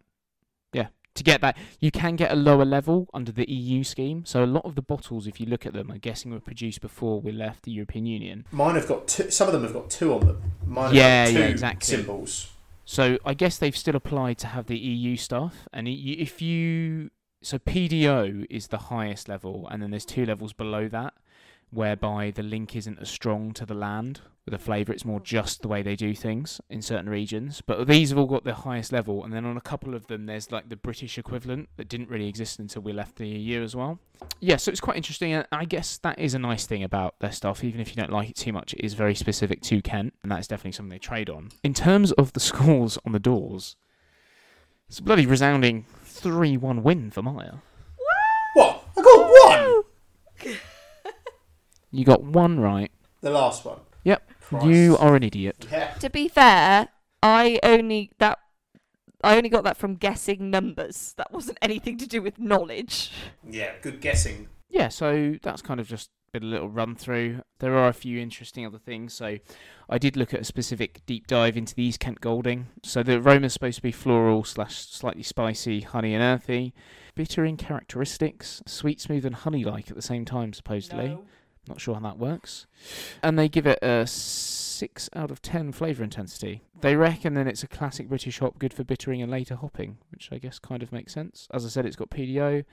[1.16, 4.26] To get that, you can get a lower level under the EU scheme.
[4.26, 6.82] So a lot of the bottles, if you look at them, I'm guessing were produced
[6.82, 8.46] before we left the European Union.
[8.52, 9.30] Mine have got two.
[9.30, 10.42] Some of them have got two on them.
[10.66, 11.98] Mine Yeah, have got yeah, two exactly.
[11.98, 12.50] symbols.
[12.86, 17.12] So I guess they've still applied to have the EU stuff, and if you
[17.42, 21.14] so PDO is the highest level, and then there's two levels below that,
[21.72, 24.92] whereby the link isn't as strong to the land with a flavour.
[24.92, 27.62] It's more just the way they do things in certain regions.
[27.66, 30.26] But these have all got the highest level, and then on a couple of them,
[30.26, 33.76] there's like the British equivalent that didn't really exist until we left the EU as
[33.76, 34.00] well.
[34.40, 37.32] Yeah, so it's quite interesting, and I guess that is a nice thing about their
[37.32, 37.64] stuff.
[37.64, 40.32] Even if you don't like it too much, it is very specific to Kent, and
[40.32, 41.50] that is definitely something they trade on.
[41.64, 43.76] In terms of the scores on the doors,
[44.90, 47.56] it's a bloody resounding three-one win for Maya.
[48.54, 48.84] What?
[48.98, 49.84] I got
[50.46, 50.54] one.
[51.96, 52.90] You got one right.
[53.22, 53.78] The last one.
[54.04, 54.32] Yep.
[54.42, 54.66] Christ.
[54.66, 55.68] You are an idiot.
[55.72, 55.94] Yeah.
[55.96, 56.90] To be fair,
[57.22, 58.40] I only that
[59.24, 61.14] I only got that from guessing numbers.
[61.18, 63.12] That wasn't anything to do with knowledge.
[63.50, 63.72] Yeah.
[63.82, 64.50] Good guessing.
[64.70, 67.42] Yeah, so that's kind of just did a little run through.
[67.60, 69.14] There are a few interesting other things.
[69.14, 69.38] So
[69.88, 72.68] I did look at a specific deep dive into the East Kent Golding.
[72.84, 76.74] So the aroma is supposed to be floral slash slightly spicy, honey and earthy,
[77.14, 81.20] bitter in characteristics, sweet, smooth, and honey-like at the same time, supposedly.
[81.68, 82.66] Not sure how that works.
[83.22, 86.62] And they give it a 6 out of 10 flavour intensity.
[86.82, 90.30] They reckon that it's a classic British hop, good for bittering and later hopping, which
[90.32, 91.48] I guess kind of makes sense.
[91.54, 92.66] As I said, it's got PDO,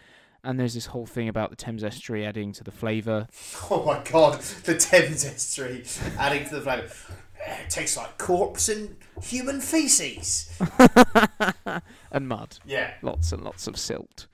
[0.43, 3.28] and there's this whole thing about the Thames estuary adding to the flavour.
[3.70, 5.84] Oh my god, the Thames estuary
[6.18, 6.91] adding to the flavour.
[7.47, 10.51] It tastes like corpse and human feces.
[12.11, 12.59] and mud.
[12.66, 12.95] Yeah.
[13.03, 14.26] Lots and lots of silt.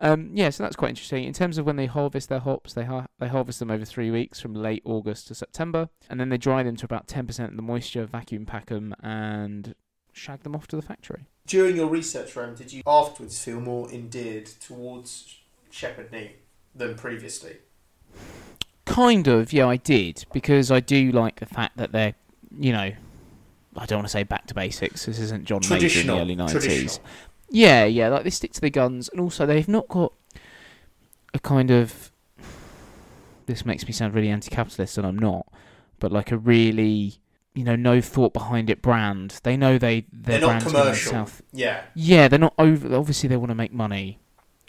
[0.00, 1.24] Um, yeah, so that's quite interesting.
[1.24, 4.10] In terms of when they harvest their hops, they ha- they harvest them over three
[4.10, 7.50] weeks, from late August to September, and then they dry them to about ten percent
[7.50, 9.74] of the moisture, vacuum pack them, and
[10.12, 11.26] shag them off to the factory.
[11.46, 15.36] During your research, Rome, did you afterwards feel more endeared towards
[15.70, 16.32] Shepherd Neame
[16.74, 17.56] than previously?
[18.84, 22.14] Kind of, yeah, I did because I do like the fact that they're,
[22.58, 22.92] you know,
[23.76, 25.06] I don't want to say back to basics.
[25.06, 27.00] This isn't John Major in the early nineties.
[27.50, 30.12] Yeah, yeah, like they stick to their guns, and also they've not got
[31.34, 32.12] a kind of.
[33.46, 35.46] This makes me sound really anti-capitalist, and I'm not,
[36.00, 37.14] but like a really,
[37.54, 39.40] you know, no thought behind it brand.
[39.42, 41.12] They know they their They're not brand's commercial.
[41.12, 41.42] South.
[41.52, 41.84] Yeah.
[41.94, 42.94] Yeah, they're not over.
[42.94, 44.18] Obviously, they want to make money,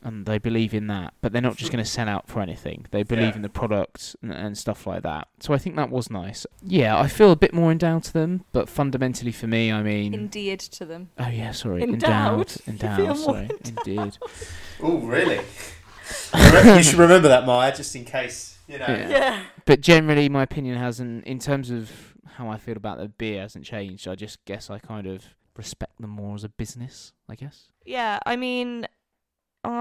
[0.03, 1.13] and they believe in that.
[1.21, 2.85] But they're not just going to sell out for anything.
[2.91, 3.35] They believe Yeah.
[3.37, 5.27] in the product and, and stuff like that.
[5.39, 6.45] So I think that was nice.
[6.63, 10.13] Yeah, I feel a bit more endowed to them, but fundamentally for me, I mean,
[10.13, 11.09] Endeared to them.
[11.17, 12.55] oh yeah, sorry, Endowed?
[12.67, 13.17] endowed, You feel endowed.
[13.17, 14.17] Sorry, indeed.
[14.81, 15.41] Oh, really?
[16.33, 18.85] You should remember that, Maya, just in case, you know.
[18.87, 19.43] Yeah.
[19.65, 21.91] But generally, my opinion hasn't, in terms of
[22.25, 24.07] how I feel about the beer, hasn't changed.
[24.07, 25.23] I just guess I kind of
[25.55, 27.13] respect them more as a business.
[27.27, 27.67] I guess.
[27.85, 28.87] Yeah, I mean,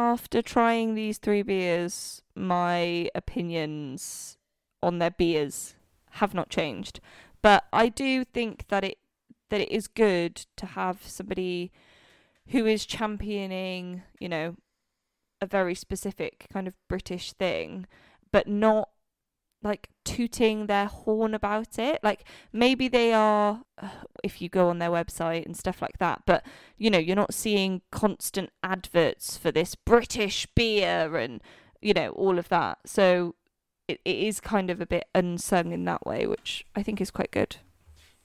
[0.09, 4.39] after trying these three beers, my opinions
[4.83, 5.75] on their beers
[6.13, 7.01] have not changed.
[7.43, 8.99] But I do think that it
[9.51, 11.73] that it is good to have somebody
[12.49, 14.57] who is championing, you know,
[15.41, 17.87] a very specific kind of British thing,
[18.31, 18.91] but not
[19.63, 21.99] like tooting their horn about it.
[22.03, 23.63] Like maybe they are
[24.25, 26.45] if you go on their website and stuff like that, but
[26.77, 31.43] you know, you're not seeing constant adverts for this British beer and
[31.81, 32.79] you know, all of that.
[32.87, 33.35] So
[33.87, 37.11] it, it is kind of a bit unsung in that way, which I think is
[37.11, 37.57] quite good.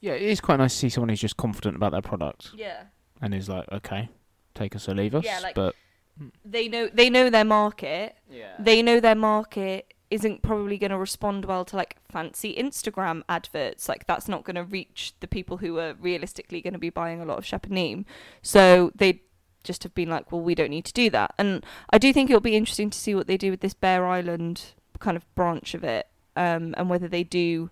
[0.01, 2.85] Yeah, it is quite nice to see someone who's just confident about their product Yeah.
[3.21, 4.09] and is like, okay,
[4.53, 5.23] take us or leave us.
[5.23, 5.75] Yeah, like- but
[6.17, 6.27] hmm.
[6.43, 8.15] They know they know their market.
[8.29, 13.23] yeah, They know their market isn't probably going to respond well to like fancy Instagram
[13.27, 13.89] adverts.
[13.89, 17.19] Like that's not going to reach the people who are realistically going to be buying
[17.19, 18.05] a lot of Shepherd Neame.
[18.43, 19.23] So they
[19.63, 21.33] just have been like, well, we don't need to do that.
[21.39, 24.05] And I do think it'll be interesting to see what they do with this Bear
[24.05, 27.71] Island kind of branch of it, um, and whether they do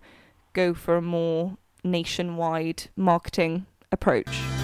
[0.52, 4.61] go for a more nationwide marketing approach.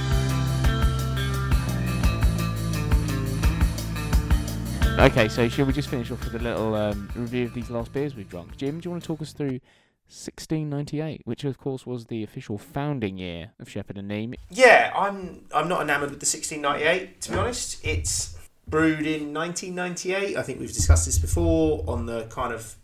[4.98, 7.92] Okay, so shall we just finish off with a little um, review of these last
[7.92, 8.56] beers we've drunk?
[8.56, 9.60] Jim, do you want to talk us through
[10.08, 14.34] 1698, which of course was the official founding year of Shepherd and Neame?
[14.50, 17.86] Yeah, I'm I'm not enamoured with the 1698, to be honest.
[17.86, 18.36] It's
[18.66, 20.36] brewed in 1998.
[20.36, 22.74] I think we've discussed this before on the kind of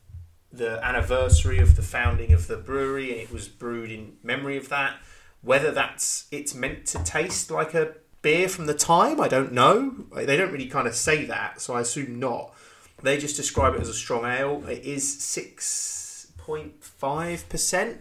[0.52, 4.68] the anniversary of the founding of the brewery, and it was brewed in memory of
[4.68, 4.98] that.
[5.42, 7.94] Whether that's it's meant to taste like a
[8.24, 9.94] beer from the time, I don't know.
[10.14, 12.54] They don't really kind of say that, so I assume not.
[13.02, 14.64] They just describe it as a strong ale.
[14.66, 18.00] It is six point five percent.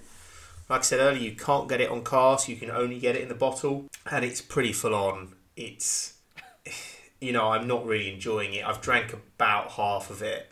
[0.70, 2.48] Like I said earlier, you can't get it on cask.
[2.48, 5.34] You can only get it in the bottle, and it's pretty full on.
[5.58, 6.14] It's,
[7.20, 8.66] you know, I'm not really enjoying it.
[8.66, 10.50] I've drank about half of it.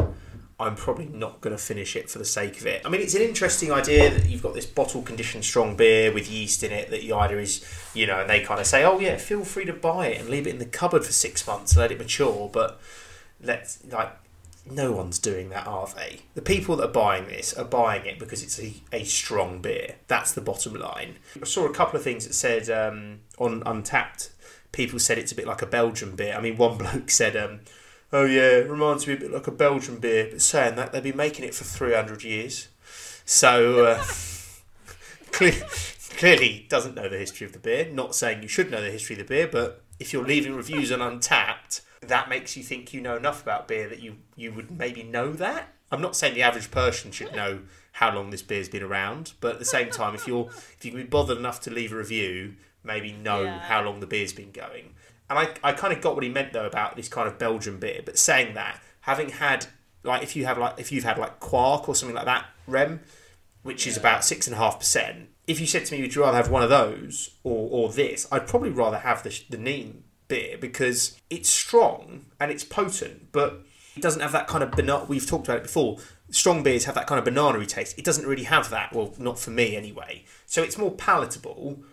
[0.61, 2.81] I'm probably not going to finish it for the sake of it.
[2.85, 6.29] I mean, it's an interesting idea that you've got this bottle conditioned strong beer with
[6.29, 8.99] yeast in it that the either is, you know, and they kind of say, oh
[8.99, 11.73] yeah, feel free to buy it and leave it in the cupboard for six months,
[11.73, 12.49] and let it mature.
[12.51, 12.79] But
[13.41, 14.11] let's like
[14.69, 16.21] no one's doing that, are they?
[16.35, 19.95] The people that are buying this are buying it because it's a, a strong beer.
[20.07, 21.15] That's the bottom line.
[21.41, 24.29] I saw a couple of things that said um, on Untappd,
[24.71, 26.35] people said it's a bit like a Belgian beer.
[26.37, 27.61] I mean, one bloke said, um,
[28.13, 31.03] oh yeah, it reminds me a bit like a Belgian beer, but saying that they've
[31.03, 32.67] been making it for 300 years.
[33.25, 34.03] So, uh,
[35.31, 35.53] clear,
[36.17, 37.89] clearly doesn't know the history of the beer.
[37.91, 40.91] Not saying you should know the history of the beer, but if you're leaving reviews
[40.91, 44.71] on Untappd, that makes you think you know enough about beer that you, you would
[44.71, 45.69] maybe know that.
[45.91, 47.59] I'm not saying the average person should know
[47.93, 50.91] how long this beer's been around, but at the same time, if you're if you
[50.91, 53.59] can be bothered enough to leave a review, maybe know Yeah.
[53.59, 54.95] how long the beer's been going.
[55.31, 57.79] And I, I kind of got what he meant though about this kind of Belgian
[57.79, 59.67] beer, but saying that, having had
[60.03, 62.99] like if you have like if you've had like Kwak or something like that, rem,
[63.63, 65.29] which is about six and a half percent.
[65.47, 68.27] If you said to me, would you rather have one of those or or this?
[68.29, 73.61] I'd probably rather have the the Neame beer because it's strong and it's potent, but
[73.95, 75.05] it doesn't have that kind of banana.
[75.05, 75.99] We've talked about it before.
[76.29, 77.97] Strong beers have that kind of banana taste.
[77.97, 78.91] It doesn't really have that.
[78.91, 80.25] Well, not for me anyway.
[80.45, 81.83] So it's more palatable,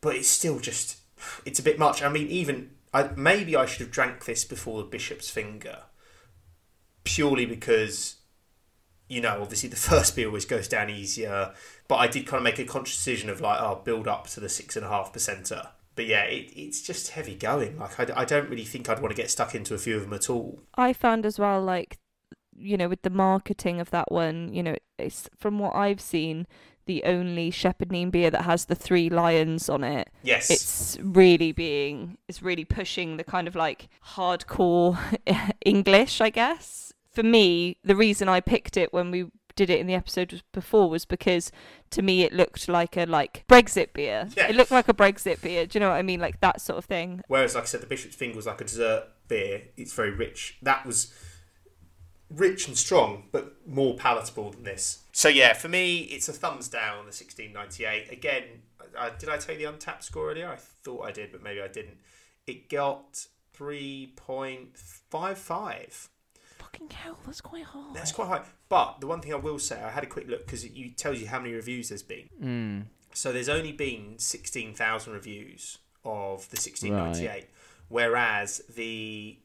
[0.00, 0.98] but it's still just
[1.44, 2.00] it's a bit much.
[2.00, 5.80] I mean, even I, maybe I should have drank this before the bishop's finger,
[7.04, 8.16] purely because
[9.06, 11.52] you know obviously the first beer always goes down easier.
[11.88, 14.40] But I did kind of make a conscious decision of like, oh, build up to
[14.40, 15.68] the six and a half percenter.
[15.94, 17.78] But yeah, it, it's just heavy going.
[17.78, 20.02] Like I, I don't really think I'd want to get stuck into a few of
[20.02, 20.60] them at all.
[20.74, 21.98] I found as well, like,
[22.56, 26.46] you know, with the marketing of that one, you know, it's from what I've seen,
[26.86, 30.08] the only Shepherd Neame beer that has the three lions on it.
[30.22, 34.98] Yes, It's really being, it's really pushing the kind of like hardcore
[35.64, 36.92] English, I guess.
[37.12, 39.26] For me, the reason I picked it when we
[39.56, 41.50] did it in the episode before was because
[41.88, 44.28] to me it looked like a like Brexit beer.
[44.36, 44.48] Yeah.
[44.48, 45.66] It looked like a Brexit beer.
[45.66, 46.20] Do you know what I mean?
[46.20, 47.22] Like that sort of thing.
[47.26, 49.62] Whereas, like I said, the Bishop's Finger was like a dessert beer.
[49.76, 50.58] It's very rich.
[50.62, 51.12] That was
[52.30, 55.00] rich and strong, but more palatable than this.
[55.12, 58.10] So yeah, for me, it's a thumbs down on the 1698.
[58.12, 58.44] Again,
[58.96, 60.48] uh, did I tell you the Untappd score earlier?
[60.48, 61.98] I thought I did, but maybe I didn't.
[62.46, 63.26] It got
[63.58, 66.08] 3.55.
[66.58, 67.94] Fucking hell, that's quite hard.
[67.94, 68.42] That's quite high.
[68.68, 70.90] But the one thing I will say, I had a quick look because it you-
[70.90, 72.28] tells you how many reviews there's been.
[72.42, 72.86] Mm.
[73.14, 77.46] So there's only been 16,000 reviews of the 1698,
[77.88, 79.38] whereas the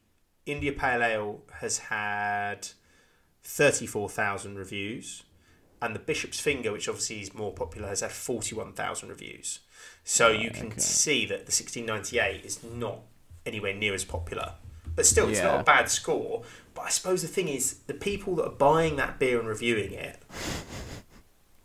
[0.46, 2.68] India Pale Ale has had
[3.44, 5.22] 34,000 reviews,
[5.80, 9.60] and the Bishop's Finger, which obviously is more popular, has had 41,000 reviews.
[10.04, 10.80] So you can okay.
[10.80, 13.00] see that the 1698 is not
[13.44, 14.54] anywhere near as popular.
[14.94, 16.42] But still, it's not a bad score.
[16.74, 19.92] But I suppose the thing is, the people that are buying that beer and reviewing
[19.92, 20.22] it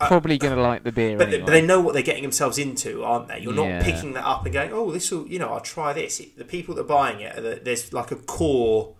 [0.00, 1.46] Probably gonna like the beer but, they, anyway.
[1.46, 3.40] but they know what they're getting themselves into, aren't they?
[3.40, 3.78] You're Yeah.
[3.78, 6.20] not picking that up and going, "Oh, this will," you know, I'll try this.
[6.36, 8.94] The people that are buying it, are the, there's like a core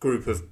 [0.00, 0.42] group of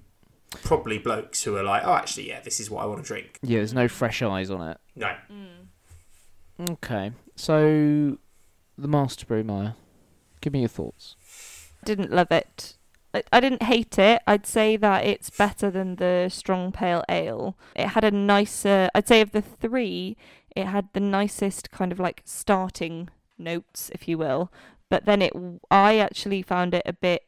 [0.62, 3.38] probably blokes who are like, "Oh, actually, yeah, this is what I want to drink."
[3.42, 4.78] yeah, there's no fresh eyes on it.
[4.94, 6.70] No, Mm.
[6.72, 8.18] Okay, so
[8.76, 9.72] the Master Brew, Maya.
[10.40, 11.16] Give me your thoughts.
[11.84, 12.76] didn't love it.
[13.14, 14.22] I, I didn't hate it.
[14.26, 17.56] I'd say that it's better than the strong pale ale.
[17.74, 20.16] It had a nicer, I'd say of the three,
[20.56, 23.08] it had the nicest kind of like starting
[23.38, 24.52] notes, if you will.
[24.88, 25.32] But then it,
[25.70, 27.24] I actually found it a bit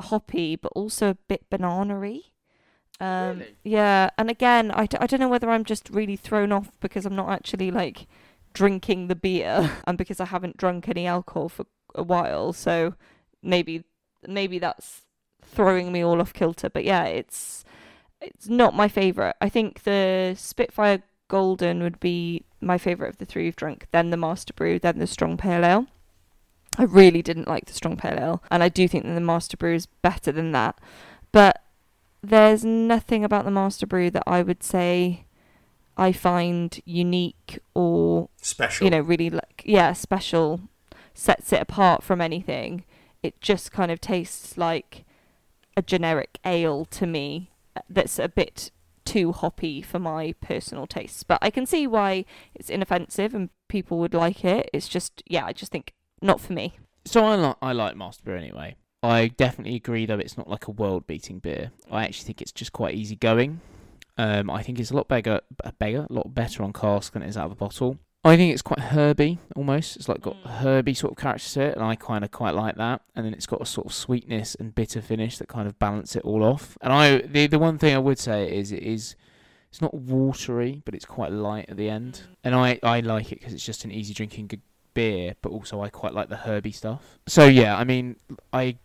[0.00, 2.20] hoppy, but also a bit banana-y.
[3.00, 3.56] Um, Really?
[3.64, 7.06] Yeah, and again, I, d- I don't know whether I'm just really thrown off because
[7.06, 8.06] I'm not actually like
[8.54, 12.52] drinking the beer and because I haven't drunk any alcohol for a while.
[12.52, 12.94] So
[13.42, 13.84] maybe
[14.26, 15.02] maybe that's
[15.42, 16.68] throwing me all off kilter.
[16.68, 17.64] But yeah, it's
[18.20, 19.36] it's not my favorite.
[19.40, 23.86] I think the Spitfire Golden would be my favorite of the three we've drunk.
[23.92, 25.86] Then the Master Brew, then the Strong Pale Ale.
[26.76, 29.56] I really didn't like the Strong Pale Ale, and I do think that the Master
[29.56, 30.78] Brew is better than that.
[31.32, 31.62] But
[32.22, 35.24] there's nothing about the Master Brew that I would say
[35.96, 38.84] I find unique or special.
[38.84, 40.60] you know really like yeah special
[41.14, 42.84] sets it apart from anything
[43.22, 45.04] it just kind of tastes like
[45.76, 48.70] a generic ale to me uh, that's a bit
[49.04, 53.98] too hoppy for my personal tastes but i can see why it's inoffensive and people
[53.98, 56.74] would like it it's just yeah i just think not for me
[57.06, 58.76] So I like I like Master Brew anyway.
[59.02, 61.70] I definitely agree though it's not like a world beating beer.
[61.90, 63.60] I actually think it's just quite easy going.
[64.18, 65.40] Um, I think it's a lot bigger,
[65.78, 67.98] bigger, a lot better on cask than it is out of a bottle.
[68.24, 69.96] I think it's quite herby almost.
[69.96, 72.54] It's like got a herby sort of character to it, and I kind of quite
[72.54, 73.02] like that.
[73.14, 76.16] And then it's got a sort of sweetness and bitter finish that kind of balance
[76.16, 76.76] it all off.
[76.80, 79.14] And I, the the one thing I would say is it is,
[79.70, 82.14] it's not watery, but it's quite light at the end.
[82.14, 82.36] Mm.
[82.44, 84.60] And I I like it because it's just an easy drinking g-
[84.94, 87.20] beer, but also I quite like the herby stuff.
[87.28, 88.16] So yeah, I mean,
[88.52, 88.78] I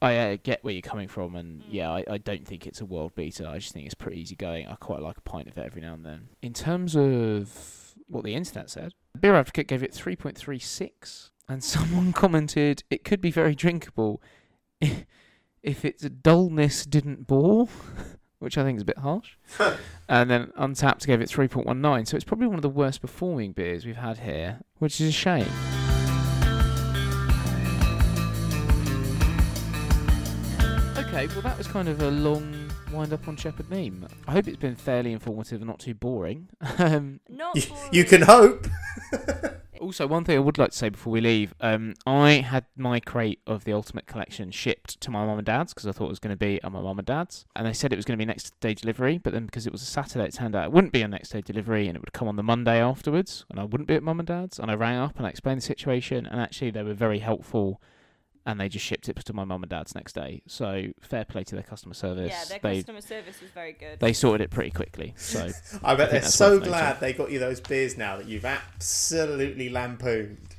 [0.00, 1.64] I uh, get where you're coming from, and mm.
[1.68, 3.44] yeah, I, I don't think it's a world beater.
[3.44, 4.68] I just think it's pretty easy going.
[4.68, 6.28] I quite like a pint of it every now and then.
[6.42, 7.48] In terms of
[8.08, 13.30] what the internet said, Beer Advocate gave it 3.36, and someone commented it could be
[13.30, 14.22] very drinkable
[15.62, 17.68] if its dullness didn't bore,
[18.38, 19.36] which I think is a bit harsh.
[20.08, 23.84] and then Untappd gave it 3.19, so it's probably one of the worst performing beers
[23.84, 25.48] we've had here, which is a shame.
[30.96, 34.08] Okay, well that was kind of a long wind up on Shepherd Neame.
[34.26, 36.48] I hope it's been fairly informative and not too boring.
[36.78, 37.62] um, not You,
[37.92, 38.66] you can hope.
[39.80, 43.00] Also, one thing I would like to say before we leave, um, I had my
[43.00, 46.10] crate of the Ultimate Collection shipped to my mum and dad's because I thought it
[46.10, 48.18] was going to be at my mum and dad's, and they said it was going
[48.18, 49.18] to be next day delivery.
[49.18, 51.30] But then because it was a Saturday, it turned out it wouldn't be a next
[51.30, 54.02] day delivery, and it would come on the Monday afterwards, and I wouldn't be at
[54.02, 54.58] mum and dad's.
[54.58, 57.80] And I rang up and I explained the situation, and actually they were very helpful.
[58.48, 60.40] And they just shipped it to my mum and dad's next day.
[60.46, 62.30] So fair play to their customer service.
[62.30, 64.00] Yeah, their they customer service was very good.
[64.00, 65.12] they sorted it pretty quickly.
[65.18, 65.50] So
[65.84, 66.68] I bet think they're so worth noting.
[66.70, 70.56] glad they got you those beers now that you've absolutely lampooned.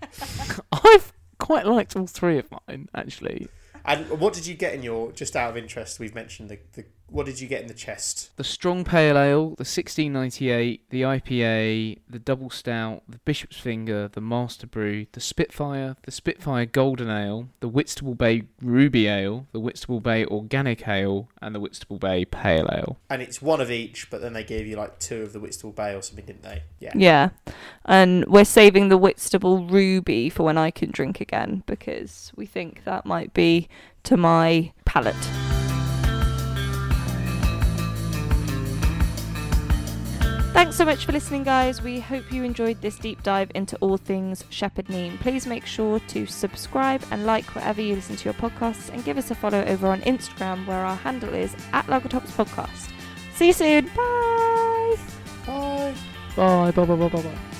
[0.72, 3.48] I've quite liked all three of mine actually.
[3.84, 5.10] And what did you get in your?
[5.12, 8.30] Just out of interest, we've mentioned the, the what did you get in the chest?
[8.36, 14.20] the strong pale ale, the 1698, the IPA, the double stout, the Bishop's Finger, the
[14.20, 20.00] Master Brew, the Spitfire, the Spitfire Golden Ale, the Whitstable Bay Ruby Ale, the Whitstable
[20.00, 22.98] Bay Organic Ale, and the Whitstable Bay Pale Ale.
[23.08, 25.72] And it's one of each, but then they gave you like two of the Whitstable
[25.72, 26.62] Bay or something, didn't they?
[26.78, 26.92] Yeah.
[26.94, 27.28] Yeah,
[27.84, 32.84] and we're saving the Whitstable Ruby for when I can drink again because we think
[32.84, 33.68] that might be
[34.04, 35.49] to my palate.
[40.52, 41.80] Thanks so much for listening, guys.
[41.80, 45.18] We hope you enjoyed this deep dive into all things Shepherd Neame.
[45.20, 49.16] Please make sure to subscribe and like wherever you listen to your podcasts and give
[49.16, 52.92] us a follow over on Instagram where our handle is at Lagertops Podcast.
[53.34, 53.86] See you soon.
[53.96, 54.96] Bye.
[55.46, 55.94] Bye.
[56.36, 57.59] Bye, bye, bye, bye, bye, bye.